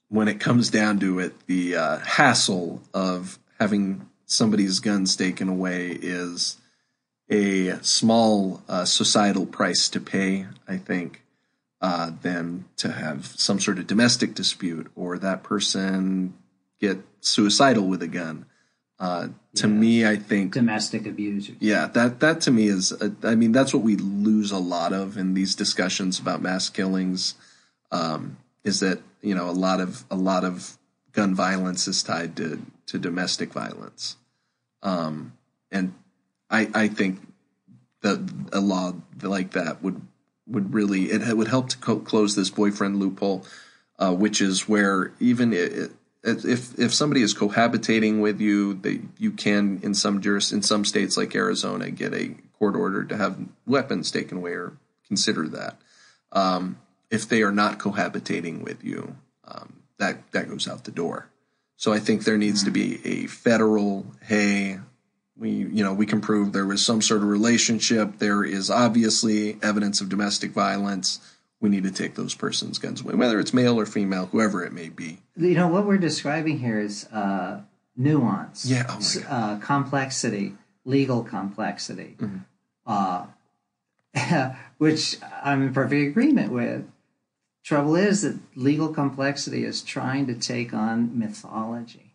when 0.09 0.29
it 0.29 0.41
comes 0.41 0.71
down 0.71 1.01
to 1.01 1.19
it, 1.19 1.47
the 1.47 1.77
uh, 1.77 1.99
hassle 1.99 2.81
of 2.95 3.39
having 3.61 4.09
somebody's 4.25 4.81
guns 4.81 5.17
taken 5.17 5.49
away 5.49 5.91
is 5.91 6.57
a 7.33 7.83
small 7.83 8.63
uh, 8.69 8.85
societal 8.85 9.47
price 9.47 9.89
to 9.89 10.01
pay, 10.01 10.47
I 10.69 10.77
think, 10.77 11.23
uh, 11.81 12.13
than 12.21 12.67
to 12.77 12.93
have 12.93 13.27
some 13.27 13.59
sort 13.59 13.79
of 13.79 13.87
domestic 13.87 14.35
dispute 14.35 14.91
or 14.95 15.19
that 15.19 15.43
person 15.43 16.35
get 16.79 16.99
suicidal 17.21 17.89
with 17.89 18.03
a 18.03 18.09
gun. 18.09 18.45
Uh, 18.99 19.29
to 19.55 19.67
me, 19.67 20.07
I 20.07 20.17
think 20.17 20.53
Domestic 20.53 21.07
abusers. 21.07 21.57
yeah, 21.59 21.89
that 21.89 22.21
that 22.21 22.41
to 22.43 22.53
me 22.53 22.69
is, 22.69 22.93
uh, 22.93 23.11
I 23.25 23.35
mean, 23.35 23.51
that's 23.51 23.75
what 23.75 23.83
we 23.83 23.97
lose 23.97 24.53
a 24.53 24.59
lot 24.59 24.93
of 24.93 25.17
in 25.17 25.35
these 25.35 25.57
discussions 25.57 26.21
about 26.21 26.41
mass 26.41 26.69
killings. 26.69 27.35
Um, 27.91 28.37
is 28.63 28.79
that 28.79 29.01
you 29.21 29.35
know 29.35 29.51
a 29.51 29.53
lot 29.53 29.81
of 29.81 30.05
a 30.09 30.15
lot 30.15 30.45
of 30.45 30.79
gun 31.11 31.35
violence 31.35 31.89
is 31.89 32.03
tied 32.05 32.37
to 32.37 32.63
to 32.87 32.99
domestic 32.99 33.53
violence, 33.53 34.17
um, 34.85 35.33
and 35.73 35.95
I 36.53 36.69
I 36.75 36.89
think 36.89 37.21
that 38.03 38.31
a 38.53 38.61
law 38.61 38.93
like 39.23 39.53
that 39.53 39.83
would 39.83 40.01
would 40.47 40.75
really 40.75 41.11
it 41.11 41.37
would 41.37 41.49
help 41.49 41.71
to 41.71 41.79
co- 41.79 42.01
close 42.01 42.37
this 42.37 42.51
boyfriend 42.51 42.99
loophole, 42.99 43.45
uh, 43.99 44.13
which 44.13 44.41
is 44.41 44.69
where 44.69 45.13
even 45.19 45.53
it, 45.53 45.93
if 46.23 46.79
if 46.79 46.95
somebody 46.95 47.23
is 47.23 47.35
cohabitating 47.35 48.21
with 48.21 48.41
you, 48.41 48.75
they 48.75 49.01
you 49.19 49.33
can 49.33 49.81
in 49.83 49.95
some 49.95 50.21
juris 50.21 50.53
in 50.53 50.63
some 50.63 50.85
states 50.85 51.17
like 51.17 51.35
Arizona 51.35 51.91
get 51.91 52.15
a 52.15 52.37
court 52.59 52.77
order 52.77 53.05
to 53.05 53.17
have 53.17 53.39
weapons 53.67 54.11
taken 54.11 54.39
away 54.39 54.53
or 54.53 54.77
consider 55.09 55.49
that. 55.49 55.79
Um, 56.31 56.79
if 57.11 57.29
they 57.29 57.43
are 57.43 57.53
not 57.53 57.79
cohabitating 57.79 58.63
with 58.63 58.85
you, 58.85 59.17
um, 59.45 59.83
that 59.99 60.31
that 60.33 60.49
goes 60.49 60.69
out 60.69 60.85
the 60.85 60.91
door. 60.91 61.29
So 61.77 61.93
I 61.93 61.99
think 61.99 62.25
there 62.25 62.39
needs 62.39 62.63
to 62.65 62.71
be 62.71 63.01
a 63.05 63.27
federal 63.27 64.07
hey. 64.23 64.79
We, 65.37 65.51
you 65.51 65.83
know, 65.83 65.95
we 65.95 66.07
can 66.07 66.21
prove 66.21 66.53
there 66.53 66.67
was 66.67 66.85
some 66.85 67.01
sort 67.03 67.23
of 67.23 67.29
relationship. 67.29 68.19
There 68.19 68.45
is 68.45 68.71
obviously 68.71 69.59
evidence 69.63 70.01
of 70.01 70.09
domestic 70.09 70.51
violence. 70.53 71.21
We 71.61 71.69
need 71.69 71.85
to 71.85 71.91
take 71.91 72.17
those 72.17 72.35
persons' 72.35 72.79
guns 72.79 73.01
away, 73.01 73.15
whether 73.15 73.39
it's 73.41 73.55
male 73.55 73.79
or 73.81 73.87
female, 73.87 74.27
whoever 74.27 74.65
it 74.65 74.73
may 74.73 74.89
be. 74.89 75.19
You 75.37 75.55
know 75.55 75.69
what 75.69 75.87
we're 75.87 75.97
describing 75.99 76.59
here 76.59 76.79
is 76.81 77.07
uh, 77.07 77.63
nuance. 77.97 78.67
Yeah, 78.67 78.85
oh 78.89 78.93
my 78.95 78.99
s- 78.99 79.17
God. 79.19 79.27
uh, 79.31 79.59
complexity, 79.65 80.55
legal 80.85 81.23
complexity, 81.25 82.17
uh, 82.87 83.27
which 84.79 85.17
I'm 85.43 85.63
in 85.63 85.73
perfect 85.73 86.09
agreement 86.11 86.53
with. 86.53 86.85
Trouble 87.65 87.95
is 87.95 88.23
that 88.23 88.39
legal 88.57 88.93
complexity 88.93 89.65
is 89.65 89.83
trying 89.83 90.27
to 90.27 90.35
take 90.35 90.75
on 90.75 91.17
mythology. 91.17 92.12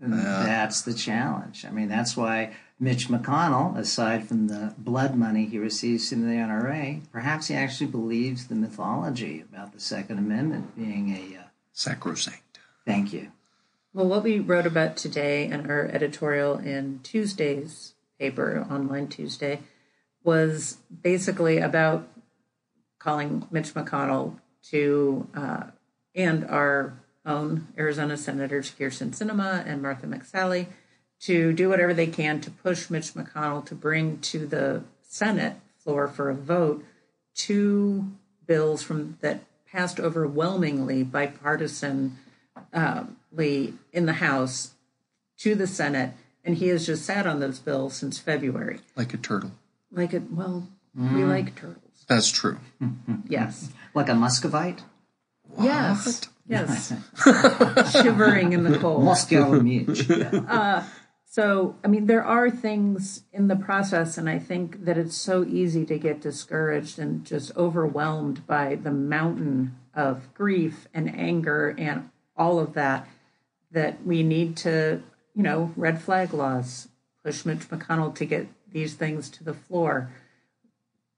And 0.00 0.12
that's 0.12 0.82
the 0.82 0.94
challenge. 0.94 1.64
I 1.64 1.70
mean, 1.70 1.88
that's 1.88 2.16
why 2.16 2.54
Mitch 2.78 3.08
McConnell, 3.08 3.76
aside 3.76 4.28
from 4.28 4.46
the 4.46 4.74
blood 4.78 5.16
money 5.16 5.46
he 5.46 5.58
receives 5.58 6.08
from 6.08 6.22
the 6.22 6.34
NRA, 6.34 7.02
perhaps 7.10 7.48
he 7.48 7.54
actually 7.54 7.88
believes 7.88 8.46
the 8.46 8.54
mythology 8.54 9.40
about 9.40 9.72
the 9.72 9.80
Second 9.80 10.18
Amendment 10.18 10.76
being 10.76 11.10
a. 11.10 11.40
Uh, 11.40 11.42
Sacrosanct. 11.72 12.58
thank 12.84 13.12
you. 13.12 13.30
Well, 13.94 14.06
what 14.06 14.24
we 14.24 14.40
wrote 14.40 14.66
about 14.66 14.96
today 14.96 15.44
in 15.44 15.70
our 15.70 15.86
editorial 15.86 16.58
in 16.58 17.00
Tuesday's 17.04 17.94
paper 18.18 18.66
online 18.68 19.06
Tuesday 19.06 19.60
was 20.24 20.78
basically 21.02 21.58
about 21.58 22.08
calling 22.98 23.46
Mitch 23.50 23.74
McConnell 23.74 24.40
to 24.70 25.28
uh, 25.34 25.64
and 26.14 26.44
our 26.46 27.00
own 27.24 27.68
Arizona 27.78 28.16
Senators 28.16 28.72
Kyrsten 28.78 29.10
Sinema 29.10 29.66
and 29.66 29.82
Martha 29.82 30.06
McSally 30.06 30.66
to 31.20 31.52
do 31.52 31.68
whatever 31.68 31.92
they 31.92 32.06
can 32.06 32.40
to 32.40 32.50
push 32.50 32.90
Mitch 32.90 33.14
McConnell 33.14 33.64
to 33.66 33.74
bring 33.74 34.18
to 34.20 34.46
the 34.46 34.82
Senate 35.02 35.56
floor 35.78 36.06
for 36.08 36.30
a 36.30 36.34
vote 36.34 36.84
two 37.34 38.12
bills 38.46 38.82
from 38.82 39.16
that 39.20 39.40
passed 39.70 40.00
overwhelmingly 40.00 41.04
bipartisanly 41.04 42.12
um, 42.72 43.16
in 43.36 44.06
the 44.06 44.14
House 44.14 44.74
to 45.38 45.54
the 45.54 45.66
Senate, 45.66 46.12
and 46.44 46.56
he 46.56 46.68
has 46.68 46.86
just 46.86 47.04
sat 47.04 47.26
on 47.26 47.40
those 47.40 47.58
bills 47.58 47.94
since 47.94 48.18
February. 48.18 48.80
Like 48.96 49.14
a 49.14 49.16
turtle. 49.16 49.52
Like 49.92 50.12
a 50.12 50.22
well, 50.30 50.68
we 50.94 51.02
mm-hmm. 51.02 51.28
like 51.28 51.54
turtles. 51.54 52.04
That's 52.08 52.30
true. 52.30 52.58
Yes. 53.28 53.70
Like 53.94 54.08
a 54.08 54.14
muscovite? 54.14 54.82
Yes. 55.60 56.28
Yes. 56.46 56.92
Shivering 57.92 58.52
in 58.52 58.64
the 58.64 58.78
cold. 58.78 59.04
Moscow 59.04 59.60
Mitch. 59.60 60.08
Yeah. 60.08 60.30
Uh, 60.48 60.84
so, 61.30 61.76
I 61.84 61.88
mean, 61.88 62.06
there 62.06 62.24
are 62.24 62.50
things 62.50 63.22
in 63.32 63.48
the 63.48 63.54
process, 63.54 64.16
and 64.16 64.28
I 64.28 64.38
think 64.38 64.86
that 64.86 64.96
it's 64.96 65.16
so 65.16 65.44
easy 65.44 65.84
to 65.84 65.98
get 65.98 66.22
discouraged 66.22 66.98
and 66.98 67.24
just 67.24 67.54
overwhelmed 67.56 68.46
by 68.46 68.76
the 68.76 68.90
mountain 68.90 69.76
of 69.94 70.32
grief 70.32 70.88
and 70.94 71.14
anger 71.14 71.74
and 71.78 72.08
all 72.36 72.58
of 72.58 72.72
that, 72.74 73.06
that 73.70 74.04
we 74.04 74.22
need 74.22 74.56
to, 74.58 75.02
you 75.34 75.42
know, 75.42 75.72
red 75.76 76.00
flag 76.00 76.32
laws, 76.32 76.88
push 77.22 77.44
Mitch 77.44 77.68
McConnell 77.68 78.14
to 78.14 78.24
get 78.24 78.48
these 78.72 78.94
things 78.94 79.28
to 79.30 79.44
the 79.44 79.54
floor, 79.54 80.10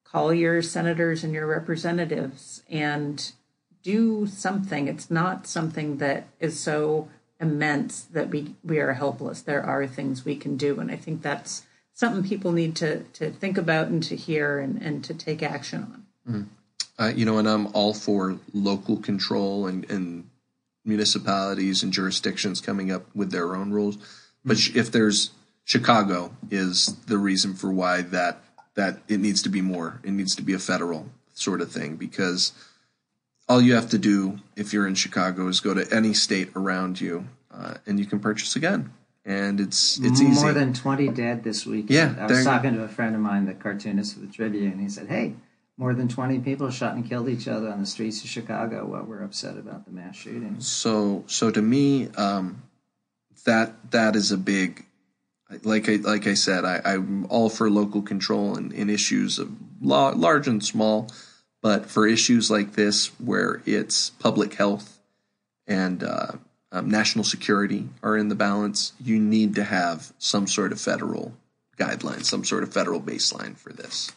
call 0.04 0.34
your 0.34 0.60
senators 0.60 1.22
and 1.22 1.32
your 1.32 1.46
representatives 1.46 2.62
and 2.68 3.32
do 3.82 4.26
something. 4.26 4.88
It's 4.88 5.10
not 5.10 5.46
something 5.46 5.98
that 5.98 6.26
is 6.38 6.58
so 6.58 7.08
immense 7.40 8.02
that 8.02 8.28
we 8.30 8.54
we 8.62 8.78
are 8.78 8.92
helpless. 8.92 9.42
There 9.42 9.64
are 9.64 9.86
things 9.86 10.24
we 10.24 10.36
can 10.36 10.56
do, 10.56 10.78
and 10.80 10.90
I 10.90 10.96
think 10.96 11.22
that's 11.22 11.64
something 11.94 12.28
people 12.28 12.52
need 12.52 12.76
to 12.76 13.00
to 13.04 13.30
think 13.30 13.58
about 13.58 13.88
and 13.88 14.02
to 14.04 14.16
hear 14.16 14.58
and 14.58 14.80
and 14.82 15.04
to 15.04 15.14
take 15.14 15.42
action 15.42 15.82
on. 16.26 16.50
Uh, 16.98 17.12
you 17.14 17.24
know, 17.24 17.38
and 17.38 17.48
I'm 17.48 17.68
all 17.68 17.94
for 17.94 18.38
local 18.52 18.98
control 18.98 19.66
and, 19.66 19.90
and 19.90 20.28
municipalities 20.84 21.82
and 21.82 21.92
jurisdictions 21.92 22.60
coming 22.60 22.92
up 22.92 23.06
with 23.14 23.30
their 23.30 23.56
own 23.56 23.70
rules. 23.70 23.96
But 24.44 24.58
sh 24.58 24.76
if 24.76 24.92
there's 24.92 25.30
Chicago 25.64 26.34
is 26.50 26.96
the 27.06 27.16
reason 27.16 27.54
for 27.54 27.70
why 27.70 28.02
that 28.02 28.42
that 28.74 28.98
it 29.08 29.20
needs 29.20 29.42
to 29.42 29.48
be 29.48 29.60
more. 29.60 30.00
It 30.02 30.10
needs 30.10 30.34
to 30.36 30.42
be 30.42 30.52
a 30.52 30.58
federal 30.58 31.08
sort 31.32 31.60
of 31.60 31.72
thing 31.72 31.96
because 31.96 32.52
all 33.50 33.60
you 33.60 33.74
have 33.74 33.90
to 33.90 33.98
do 33.98 34.38
if 34.54 34.72
you're 34.72 34.86
in 34.86 34.94
Chicago 34.94 35.48
is 35.48 35.58
go 35.58 35.74
to 35.74 35.84
any 35.92 36.14
state 36.14 36.50
around 36.54 37.00
you 37.00 37.26
uh, 37.52 37.74
and 37.84 37.98
you 37.98 38.06
can 38.06 38.20
purchase 38.20 38.54
a 38.54 38.60
gun. 38.60 38.92
And 39.24 39.60
it's 39.60 39.98
it's 39.98 40.20
easy. 40.20 40.40
More 40.40 40.52
than 40.52 40.72
20 40.72 41.08
dead 41.08 41.42
this 41.44 41.66
week. 41.66 41.86
Yeah, 41.88 42.14
I 42.18 42.26
was 42.26 42.44
talking 42.44 42.74
to 42.74 42.84
a 42.84 42.88
friend 42.88 43.14
of 43.14 43.20
mine, 43.20 43.44
the 43.44 43.54
cartoonist 43.54 44.14
for 44.14 44.20
the 44.20 44.28
Tribune, 44.28 44.72
and 44.72 44.80
he 44.80 44.88
said, 44.88 45.08
hey, 45.08 45.34
more 45.76 45.92
than 45.94 46.08
20 46.08 46.38
people 46.40 46.70
shot 46.70 46.94
and 46.94 47.06
killed 47.06 47.28
each 47.28 47.46
other 47.46 47.68
on 47.68 47.80
the 47.80 47.86
streets 47.86 48.22
of 48.24 48.30
Chicago 48.30 48.86
while 48.86 49.02
we're 49.02 49.22
upset 49.22 49.58
about 49.58 49.84
the 49.84 49.90
mass 49.90 50.16
shootings. 50.16 50.66
So 50.66 51.24
so 51.26 51.50
to 51.50 51.60
me, 51.60 52.08
um, 52.16 52.62
that 53.44 53.90
that 53.90 54.16
is 54.16 54.32
a 54.32 54.38
big 54.38 54.86
like 55.64 55.88
I 55.88 55.96
like 55.96 56.26
I 56.26 56.34
said, 56.34 56.64
I, 56.64 56.80
I'm 56.84 57.26
all 57.26 57.50
for 57.50 57.68
local 57.68 58.02
control 58.02 58.56
in, 58.56 58.72
in 58.72 58.88
issues 58.88 59.38
of 59.38 59.50
law, 59.82 60.12
large 60.16 60.48
and 60.48 60.64
small, 60.64 61.10
but 61.62 61.86
for 61.86 62.06
issues 62.06 62.50
like 62.50 62.72
this 62.72 63.06
where 63.20 63.60
it's 63.66 64.10
public 64.10 64.54
health 64.54 64.98
and 65.66 66.02
uh, 66.02 66.32
um, 66.72 66.88
national 66.90 67.24
security 67.24 67.88
are 68.02 68.16
in 68.16 68.28
the 68.28 68.34
balance, 68.34 68.92
you 69.02 69.18
need 69.18 69.54
to 69.56 69.64
have 69.64 70.12
some 70.18 70.46
sort 70.46 70.72
of 70.72 70.80
federal 70.80 71.34
guideline, 71.76 72.24
some 72.24 72.44
sort 72.44 72.62
of 72.62 72.72
federal 72.72 73.00
baseline 73.00 73.56
for 73.56 73.72
this, 73.72 74.12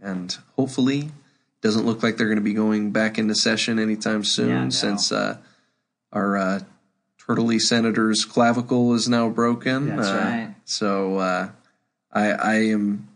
and 0.00 0.36
hopefully, 0.56 1.10
doesn't 1.60 1.86
look 1.86 2.02
like 2.02 2.16
they're 2.16 2.26
going 2.26 2.36
to 2.38 2.42
be 2.42 2.52
going 2.54 2.90
back 2.90 3.18
into 3.18 3.34
session 3.34 3.78
anytime 3.78 4.22
soon, 4.24 4.48
Yeah, 4.48 4.64
no. 4.64 4.70
since 4.70 5.10
uh, 5.12 5.38
our 6.12 6.36
uh, 6.36 6.60
turtley 7.18 7.60
senator's 7.60 8.24
clavicle 8.24 8.92
is 8.94 9.08
now 9.08 9.28
broken. 9.30 9.96
That's 9.96 10.08
Uh, 10.08 10.12
right. 10.14 10.54
So 10.66 11.18
uh, 11.18 11.48
I, 12.12 12.30
I 12.32 12.54
am 12.66 13.08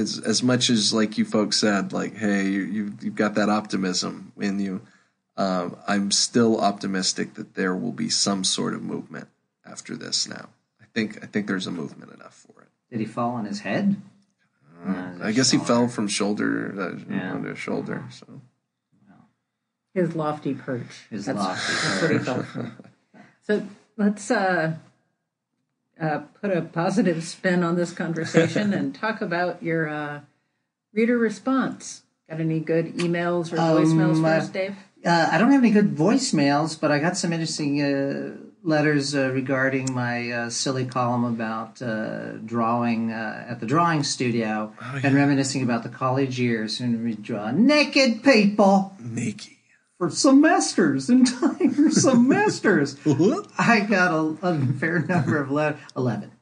as 0.00 0.18
as 0.18 0.42
much 0.42 0.70
as 0.70 0.92
like 0.92 1.18
you 1.18 1.24
folks 1.24 1.56
said, 1.58 1.92
like, 1.92 2.16
hey, 2.16 2.48
you, 2.48 2.60
you 2.62 2.92
you've 3.00 3.14
got 3.14 3.34
that 3.34 3.48
optimism 3.48 4.32
in 4.38 4.58
you. 4.60 4.80
Um, 5.36 5.76
I'm 5.86 6.10
still 6.10 6.60
optimistic 6.60 7.34
that 7.34 7.54
there 7.54 7.74
will 7.74 7.92
be 7.92 8.10
some 8.10 8.44
sort 8.44 8.74
of 8.74 8.82
movement 8.82 9.28
after 9.64 9.96
this. 9.96 10.28
Now, 10.28 10.48
I 10.80 10.84
think 10.94 11.22
I 11.22 11.26
think 11.26 11.46
there's 11.46 11.66
a 11.66 11.70
movement 11.70 12.12
enough 12.12 12.34
for 12.46 12.62
it. 12.62 12.68
Did 12.90 13.00
he 13.00 13.06
fall 13.06 13.32
on 13.32 13.44
his 13.44 13.60
head? 13.60 13.96
No, 14.84 14.92
I 14.92 15.12
there's 15.18 15.36
guess 15.36 15.50
he 15.50 15.58
fell 15.58 15.88
from 15.88 16.08
shoulder 16.08 16.74
uh, 17.08 17.14
Yeah. 17.14 17.32
onto 17.34 17.54
shoulder. 17.54 18.04
So 18.10 18.26
His 19.94 20.14
lofty 20.14 20.54
perch. 20.54 21.06
His 21.10 21.26
That's- 21.26 21.44
lofty 21.44 21.72
that's 21.72 22.02
what 22.02 22.10
he 22.10 22.16
perch. 22.18 22.26
felt 22.26 22.46
from. 22.46 22.72
So 23.42 23.66
let's 23.96 24.30
uh, 24.30 24.74
uh, 26.00 26.18
put 26.40 26.50
a 26.50 26.62
positive 26.62 27.22
spin 27.22 27.62
on 27.62 27.76
this 27.76 27.92
conversation 27.92 28.72
and 28.78 28.94
talk 28.94 29.20
about 29.20 29.62
your 29.62 29.88
uh, 29.88 30.20
reader 30.92 31.18
response. 31.18 32.02
Got 32.28 32.40
any 32.40 32.60
good 32.60 32.94
emails 32.96 33.52
or 33.52 33.56
voicemails 33.56 34.14
Um, 34.16 34.22
for 34.22 34.28
uh, 34.28 34.38
us, 34.38 34.48
Dave? 34.48 34.76
Uh, 35.04 35.28
I 35.32 35.38
don't 35.38 35.50
have 35.50 35.62
any 35.62 35.72
good 35.72 35.94
voicemails, 35.96 36.78
but 36.80 36.90
I 36.92 36.98
got 36.98 37.16
some 37.16 37.32
interesting 37.32 37.82
uh, 37.82 38.36
letters 38.62 39.14
uh, 39.14 39.30
regarding 39.30 39.92
my 39.94 40.30
uh, 40.30 40.50
silly 40.50 40.84
column 40.84 41.24
about 41.24 41.80
uh, 41.80 42.32
drawing 42.44 43.10
uh, 43.10 43.46
at 43.48 43.60
the 43.60 43.66
drawing 43.66 44.02
studio 44.02 44.72
and 45.02 45.14
reminiscing 45.14 45.62
about 45.62 45.82
the 45.82 45.88
college 45.88 46.38
years 46.38 46.80
when 46.80 47.02
we 47.02 47.14
draw 47.14 47.50
naked 47.50 48.22
people 48.22 48.94
Nikki. 49.00 49.56
For 50.00 50.08
semesters, 50.08 51.10
entire 51.10 51.90
semesters. 51.90 52.96
I 53.58 53.80
got 53.80 54.14
a, 54.14 54.48
a 54.48 54.66
fair 54.78 55.00
number 55.00 55.38
of 55.38 55.50
letters, 55.50 55.78
11. 55.94 56.32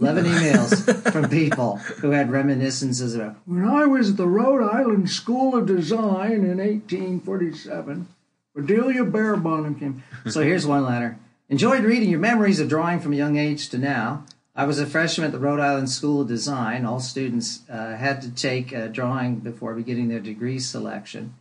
11 0.00 0.24
emails 0.24 1.12
from 1.12 1.30
people 1.30 1.76
who 1.76 2.10
had 2.10 2.28
reminiscences 2.28 3.14
about 3.14 3.36
when 3.46 3.64
I 3.64 3.86
was 3.86 4.10
at 4.10 4.16
the 4.16 4.26
Rhode 4.26 4.68
Island 4.68 5.08
School 5.08 5.54
of 5.54 5.66
Design 5.66 6.32
in 6.32 6.58
1847. 6.58 8.08
Bedelia 8.56 9.04
Barabonham 9.04 9.78
came. 9.78 10.02
So 10.28 10.40
here's 10.40 10.66
one 10.66 10.84
letter. 10.84 11.16
Enjoyed 11.48 11.84
reading 11.84 12.10
your 12.10 12.18
memories 12.18 12.58
of 12.58 12.68
drawing 12.68 12.98
from 12.98 13.12
a 13.12 13.16
young 13.16 13.36
age 13.36 13.68
to 13.68 13.78
now. 13.78 14.24
I 14.56 14.64
was 14.64 14.80
a 14.80 14.86
freshman 14.86 15.26
at 15.26 15.32
the 15.32 15.38
Rhode 15.38 15.60
Island 15.60 15.90
School 15.90 16.22
of 16.22 16.26
Design. 16.26 16.84
All 16.84 16.98
students 16.98 17.60
uh, 17.70 17.94
had 17.94 18.20
to 18.22 18.34
take 18.34 18.74
uh, 18.74 18.88
drawing 18.88 19.36
before 19.36 19.74
beginning 19.74 20.08
their 20.08 20.18
degree 20.18 20.58
selection. 20.58 21.34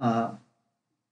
Uh, 0.00 0.34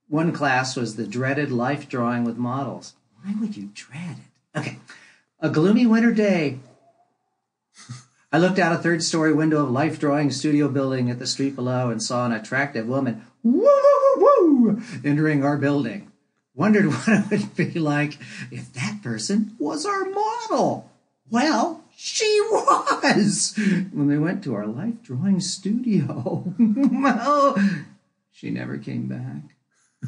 one 0.09 0.33
class 0.33 0.75
was 0.75 0.97
the 0.97 1.07
dreaded 1.07 1.53
life 1.53 1.89
drawing 1.89 2.25
with 2.25 2.37
models. 2.37 2.95
Why 3.23 3.35
would 3.41 3.57
you 3.57 3.71
dread 3.75 4.17
it? 4.19 4.59
Okay. 4.59 4.79
A 5.41 5.51
gloomy 5.51 5.87
winter 5.87 6.13
day. 6.13 6.59
I 8.33 8.39
looked 8.39 8.59
out 8.59 8.73
a 8.73 8.79
third 8.79 9.03
story 9.03 9.33
window 9.33 9.63
of 9.63 9.71
life 9.71 9.99
drawing 9.99 10.31
studio 10.31 10.69
building 10.69 11.11
at 11.11 11.19
the 11.19 11.27
street 11.27 11.55
below 11.55 11.91
and 11.91 12.03
saw 12.03 12.27
an 12.27 12.33
attractive 12.33 12.87
woman 12.87 13.25
woo, 13.43 13.63
woo, 13.63 14.17
woo, 14.17 14.61
woo, 14.63 14.83
entering 15.05 15.45
our 15.45 15.57
building. 15.57 16.11
Wondered 16.55 16.87
what 16.93 17.09
it 17.09 17.31
would 17.31 17.57
be 17.57 17.79
like 17.79 18.19
if 18.51 18.73
that 18.73 19.01
person 19.03 19.55
was 19.59 19.87
our 19.87 20.05
model. 20.07 20.91
Well, 21.31 21.85
she 21.97 22.41
was 22.51 23.55
when 23.93 24.09
they 24.09 24.17
went 24.17 24.43
to 24.45 24.55
our 24.55 24.67
life 24.67 25.03
drawing 25.03 25.41
studio. 25.41 26.55
well, 26.59 27.57
she 28.33 28.51
never 28.51 28.79
came 28.79 29.07
back. 29.07 29.58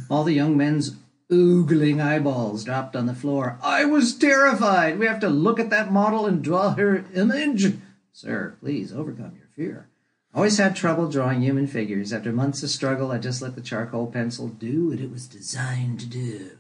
All 0.09 0.25
the 0.25 0.33
young 0.33 0.57
men's 0.57 0.97
oogling 1.31 2.03
eyeballs 2.03 2.65
dropped 2.65 2.97
on 2.97 3.07
the 3.07 3.15
floor. 3.15 3.59
I 3.63 3.85
was 3.85 4.15
terrified. 4.15 4.99
We 4.99 5.07
have 5.07 5.21
to 5.21 5.29
look 5.29 5.61
at 5.61 5.71
that 5.71 5.93
model 5.93 6.27
and 6.27 6.43
draw 6.43 6.75
her 6.75 7.05
image. 7.15 7.75
Sir, 8.13 8.57
please 8.61 8.93
overcome 8.93 9.37
your 9.37 9.47
fear. 9.55 9.87
I 10.33 10.39
always 10.39 10.59
had 10.59 10.77
trouble 10.77 11.09
drawing 11.11 11.43
human 11.43 11.67
figures. 11.67 12.13
After 12.13 12.33
months 12.33 12.63
of 12.63 12.71
struggle, 12.71 13.11
I 13.11 13.19
just 13.19 13.43
let 13.43 13.55
the 13.55 13.61
charcoal 13.61 14.07
pencil 14.07 14.49
do 14.49 14.89
what 14.89 15.01
it 15.01 15.11
was 15.11 15.27
designed 15.27 16.01
to 16.01 16.07
do. 16.07 16.59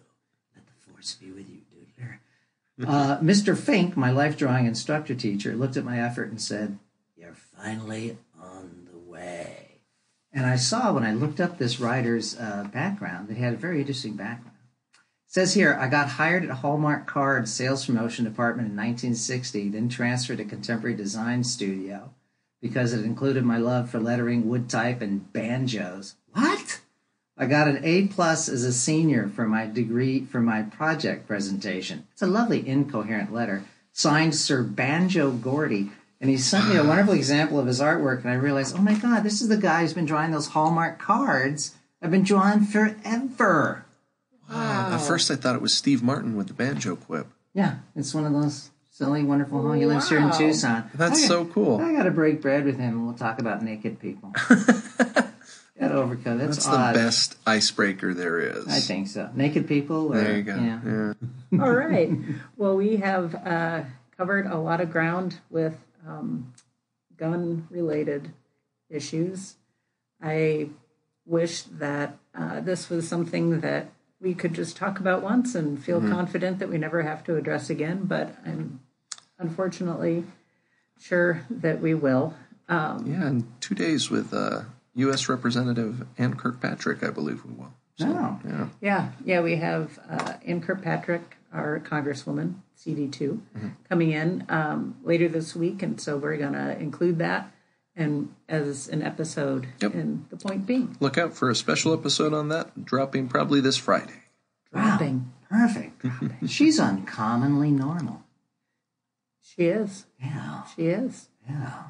Let 0.55 0.66
the 0.66 0.93
force 0.93 1.14
be 1.14 1.31
with 1.31 1.49
you, 1.49 1.59
doodler. 1.73 2.19
Uh, 2.81 3.19
Mr. 3.19 3.55
Fink, 3.59 3.95
my 3.95 4.11
life 4.11 4.38
drawing 4.38 4.64
instructor 4.64 5.14
teacher, 5.14 5.55
looked 5.55 5.77
at 5.77 5.85
my 5.85 6.01
effort 6.01 6.31
and 6.31 6.40
said, 6.40 6.79
You're 7.14 7.35
finally 7.35 8.16
on 8.40 8.88
the 8.90 8.99
way. 8.99 9.60
And 10.33 10.47
I 10.47 10.57
saw 10.57 10.93
when 10.93 11.05
I 11.05 11.12
looked 11.12 11.40
up 11.40 11.59
this 11.59 11.81
writer's 11.81 12.38
uh, 12.38 12.69
background, 12.73 13.29
that 13.29 13.37
he 13.37 13.43
had 13.43 13.55
a 13.55 13.59
very 13.59 13.81
interesting 13.81 14.14
background. 14.14 14.57
It 14.95 15.33
says 15.33 15.55
here, 15.55 15.77
I 15.81 15.88
got 15.88 16.09
hired 16.09 16.45
at 16.45 16.59
Hallmark 16.59 17.07
Card 17.07 17.49
sales 17.49 17.87
promotion 17.87 18.25
department 18.25 18.69
in 18.69 18.77
1960, 18.77 19.71
then 19.71 19.88
transferred 19.88 20.38
to 20.38 20.45
Contemporary 20.45 20.97
Design 20.97 21.43
Studio 21.45 22.12
because 22.61 22.93
it 22.93 23.05
included 23.05 23.45
my 23.45 23.57
love 23.57 23.90
for 23.90 23.99
lettering, 23.99 24.49
wood 24.49 24.69
type, 24.69 25.01
and 25.01 25.33
banjos. 25.33 26.16
What? 26.33 26.81
I 27.37 27.47
got 27.47 27.69
an 27.69 27.81
A 27.85 28.07
plus 28.09 28.49
as 28.49 28.64
a 28.64 28.73
senior 28.73 29.29
for 29.29 29.47
my 29.47 29.66
degree 29.66 30.25
for 30.27 30.40
my 30.40 30.62
project 30.62 31.27
presentation. 31.27 32.07
It's 32.12 32.23
a 32.23 32.27
lovely 32.27 32.69
incoherent 32.69 33.33
letter 33.33 33.64
signed 33.93 34.35
Sir 34.35 34.62
Banjo 34.62 35.31
Gordy. 35.31 35.90
And 36.21 36.29
he 36.29 36.37
sent 36.37 36.69
me 36.69 36.77
a 36.77 36.85
wonderful 36.85 37.15
example 37.15 37.59
of 37.59 37.67
his 37.67 37.81
artwork, 37.81 38.23
and 38.23 38.31
I 38.31 38.35
realized, 38.35 38.77
oh 38.77 38.83
my 38.83 38.95
God, 38.95 39.23
this 39.23 39.41
is 39.41 39.49
the 39.49 39.57
guy 39.57 39.81
who's 39.83 39.95
been 39.95 40.05
drawing 40.07 40.31
those 40.33 40.49
Hallmark 40.49 40.99
cards. 40.99 41.75
I've 42.03 42.11
been 42.11 42.23
drawing 42.25 42.65
forever. 42.65 43.85
Wow. 44.51 44.95
At 44.95 44.99
first, 44.99 45.31
I 45.31 45.37
thought 45.37 45.55
it 45.55 45.63
was 45.63 45.75
Steve 45.75 46.03
Martin 46.03 46.37
with 46.37 46.49
the 46.49 46.55
banjo 46.55 46.97
quip. 46.97 47.27
Yeah, 47.55 47.77
it's 47.95 48.15
one 48.15 48.25
of 48.27 48.33
those 48.33 48.71
silly, 48.91 49.23
wonderful. 49.23 49.67
Oh, 49.67 49.73
he 49.73 49.87
lives 49.87 50.09
here 50.09 50.19
in 50.19 50.31
Tucson. 50.33 50.91
That's 50.95 51.19
I 51.19 51.21
got- 51.23 51.29
so 51.29 51.45
cool. 51.47 51.81
I 51.81 51.93
got 51.93 52.05
to 52.05 52.11
break 52.11 52.41
bread 52.43 52.65
with 52.65 52.79
him, 52.79 52.95
and 52.95 53.05
we'll 53.07 53.15
talk 53.15 53.39
about 53.39 53.63
naked 53.63 53.99
people. 54.01 54.33
got 55.81 55.93
overcoat. 55.93 56.39
That's, 56.39 56.57
That's 56.57 56.67
odd. 56.69 56.95
the 56.95 56.99
best 56.99 57.37
icebreaker 57.47 58.13
there 58.15 58.39
is. 58.39 58.67
I 58.69 58.81
think 58.81 59.09
so. 59.09 59.31
Naked 59.35 59.67
people. 59.67 60.13
Or, 60.13 60.17
There 60.21 60.37
you 60.37 60.43
go. 60.43 60.55
Yeah. 60.57 60.81
Yeah. 61.53 61.63
All 61.65 61.73
right. 61.73 62.11
Well, 62.57 62.77
we 62.77 62.97
have 62.97 63.35
uh, 63.35 63.83
covered 64.17 64.47
a 64.47 64.59
lot 64.59 64.81
of 64.81 64.91
ground 64.91 65.39
with 65.49 65.75
um, 66.07 66.53
gun 67.17 67.67
related 67.71 68.33
issues. 68.89 69.57
I 70.23 70.69
wish 71.27 71.63
that 71.63 72.19
uh, 72.35 72.61
this 72.61 72.89
was 72.91 73.07
something 73.09 73.61
that 73.61 73.93
we 74.21 74.35
could 74.35 74.53
just 74.55 74.77
talk 74.77 75.01
about 75.01 75.23
once 75.23 75.55
and 75.55 75.83
feel 75.83 76.01
confident 76.01 76.59
that 76.59 76.69
we 76.69 76.77
never 76.77 77.03
have 77.03 77.25
to 77.25 77.37
address 77.37 77.71
again, 77.71 78.05
but 78.05 78.35
I'm 78.45 78.81
unfortunately 79.39 80.25
sure 80.99 81.47
that 81.51 81.81
we 81.81 81.95
will. 81.95 82.35
Um, 82.69 83.07
Yeah, 83.11 83.27
in 83.29 83.47
two 83.61 83.75
days 83.75 84.11
with 84.11 84.35
uh, 84.35 84.63
U.S. 84.97 85.29
Representative 85.29 86.07
Ann 86.19 86.35
Kirkpatrick, 86.37 87.03
I 87.03 87.11
believe 87.11 87.45
we 87.45 87.55
will. 87.55 87.73
So, 87.99 88.07
Oh. 88.09 88.41
yeah. 88.47 88.69
Yeah, 88.81 89.13
yeah, 89.25 89.41
we 89.41 89.57
have 89.57 89.99
uh, 90.09 90.35
Ann 90.45 90.61
Kirkpatrick, 90.61 91.37
our 91.53 91.81
Congresswoman, 91.81 92.55
CD2, 92.79 93.41
coming 93.89 94.13
in 94.13 94.45
um, 94.49 94.97
later 95.03 95.29
this 95.29 95.55
week, 95.57 95.83
and 95.83 96.01
so 96.01 96.17
we're 96.17 96.37
going 96.37 96.53
to 96.53 96.79
include 96.79 97.19
that 97.19 97.53
and 97.97 98.33
as 98.49 98.89
an 98.89 99.03
episode. 99.03 99.67
Yep. 99.81 99.95
And 99.95 100.27
the 100.31 100.37
point 100.37 100.67
being, 100.67 100.97
Look 101.01 101.19
out 101.19 101.35
for 101.35 101.51
a 101.51 101.55
special 101.55 101.93
episode 101.93 102.33
on 102.33 102.49
that, 102.49 102.85
dropping 102.85 103.29
probably 103.29 103.61
this 103.61 103.77
Friday. 103.77 104.23
dropping. 104.73 105.33
Perfect. 105.51 106.01
Dropping. 106.03 106.47
She's 106.47 106.79
uncommonly 106.79 107.71
normal. 107.73 108.23
She 109.43 109.65
is. 109.67 110.07
Yeah. 110.21 110.63
She 110.77 110.83
is. 110.87 111.29
Yeah. 111.49 111.83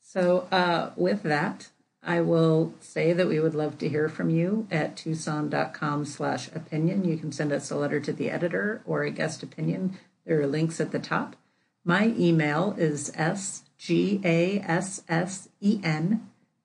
So, 0.00 0.46
uh, 0.52 0.90
with 0.96 1.22
that, 1.24 1.70
I 2.02 2.22
will 2.22 2.72
say 2.80 3.12
that 3.12 3.28
we 3.28 3.40
would 3.40 3.54
love 3.54 3.76
to 3.78 3.88
hear 3.88 4.08
from 4.08 4.30
you 4.30 4.66
at 4.70 4.96
tucson.com 4.96 6.06
slash 6.06 6.48
opinion. 6.48 7.04
You 7.04 7.18
can 7.18 7.30
send 7.30 7.52
us 7.52 7.70
a 7.70 7.76
letter 7.76 8.00
to 8.00 8.12
the 8.12 8.30
editor 8.30 8.80
or 8.86 9.02
a 9.02 9.10
guest 9.10 9.42
opinion. 9.42 9.98
There 10.24 10.40
are 10.40 10.46
links 10.46 10.80
at 10.80 10.92
the 10.92 10.98
top. 10.98 11.36
My 11.84 12.14
email 12.18 12.74
is 12.78 13.10
sgassen 13.10 13.50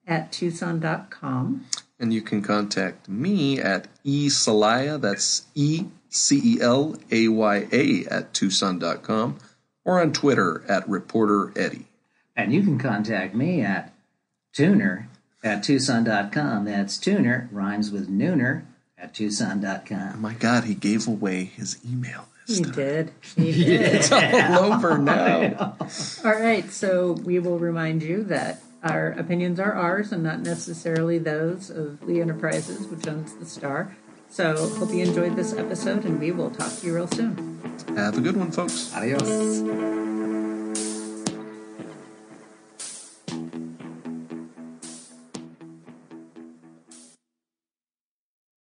at 0.06 0.32
tucson.com. 0.32 1.66
And 1.98 2.14
you 2.14 2.22
can 2.22 2.42
contact 2.42 3.08
me 3.08 3.58
at 3.58 3.88
ecelaya, 4.04 5.00
that's 5.00 5.46
E 5.54 5.86
C 6.08 6.40
E 6.42 6.60
L 6.60 6.96
A 7.10 7.28
Y 7.28 7.66
A 7.72 8.04
at 8.06 8.34
tucson.com, 8.34 9.38
or 9.84 10.00
on 10.00 10.12
Twitter 10.12 10.64
at 10.68 10.88
Reporter 10.88 11.52
Eddie. 11.56 11.86
And 12.34 12.52
you 12.52 12.62
can 12.62 12.78
contact 12.78 13.34
me 13.34 13.62
at 13.62 13.94
tuner 14.52 15.08
at 15.46 15.62
tucson.com. 15.62 16.64
That's 16.64 16.98
tuner, 16.98 17.48
rhymes 17.52 17.90
with 17.90 18.10
nooner 18.10 18.64
at 18.98 19.14
tucson.com. 19.14 20.12
Oh 20.14 20.18
my 20.18 20.34
God, 20.34 20.64
he 20.64 20.74
gave 20.74 21.06
away 21.06 21.44
his 21.44 21.78
email 21.88 22.28
this 22.46 22.58
He 22.58 22.64
did. 22.64 23.12
He 23.36 23.52
did. 23.64 23.94
It's 23.94 24.12
all 24.12 24.72
over 24.72 24.98
now. 24.98 25.76
All 26.24 26.32
right, 26.38 26.70
so 26.70 27.12
we 27.12 27.38
will 27.38 27.58
remind 27.58 28.02
you 28.02 28.24
that 28.24 28.62
our 28.82 29.12
opinions 29.12 29.58
are 29.58 29.72
ours 29.72 30.12
and 30.12 30.22
not 30.22 30.40
necessarily 30.40 31.18
those 31.18 31.70
of 31.70 32.02
Lee 32.02 32.20
Enterprises, 32.20 32.86
which 32.86 33.06
owns 33.08 33.34
the 33.34 33.46
Star. 33.46 33.96
So 34.28 34.68
hope 34.76 34.90
you 34.90 35.02
enjoyed 35.04 35.36
this 35.36 35.52
episode, 35.52 36.04
and 36.04 36.20
we 36.20 36.30
will 36.32 36.50
talk 36.50 36.72
to 36.78 36.86
you 36.86 36.94
real 36.94 37.08
soon. 37.08 37.60
Have 37.96 38.18
a 38.18 38.20
good 38.20 38.36
one, 38.36 38.50
folks. 38.50 38.92
Adios. 38.94 40.15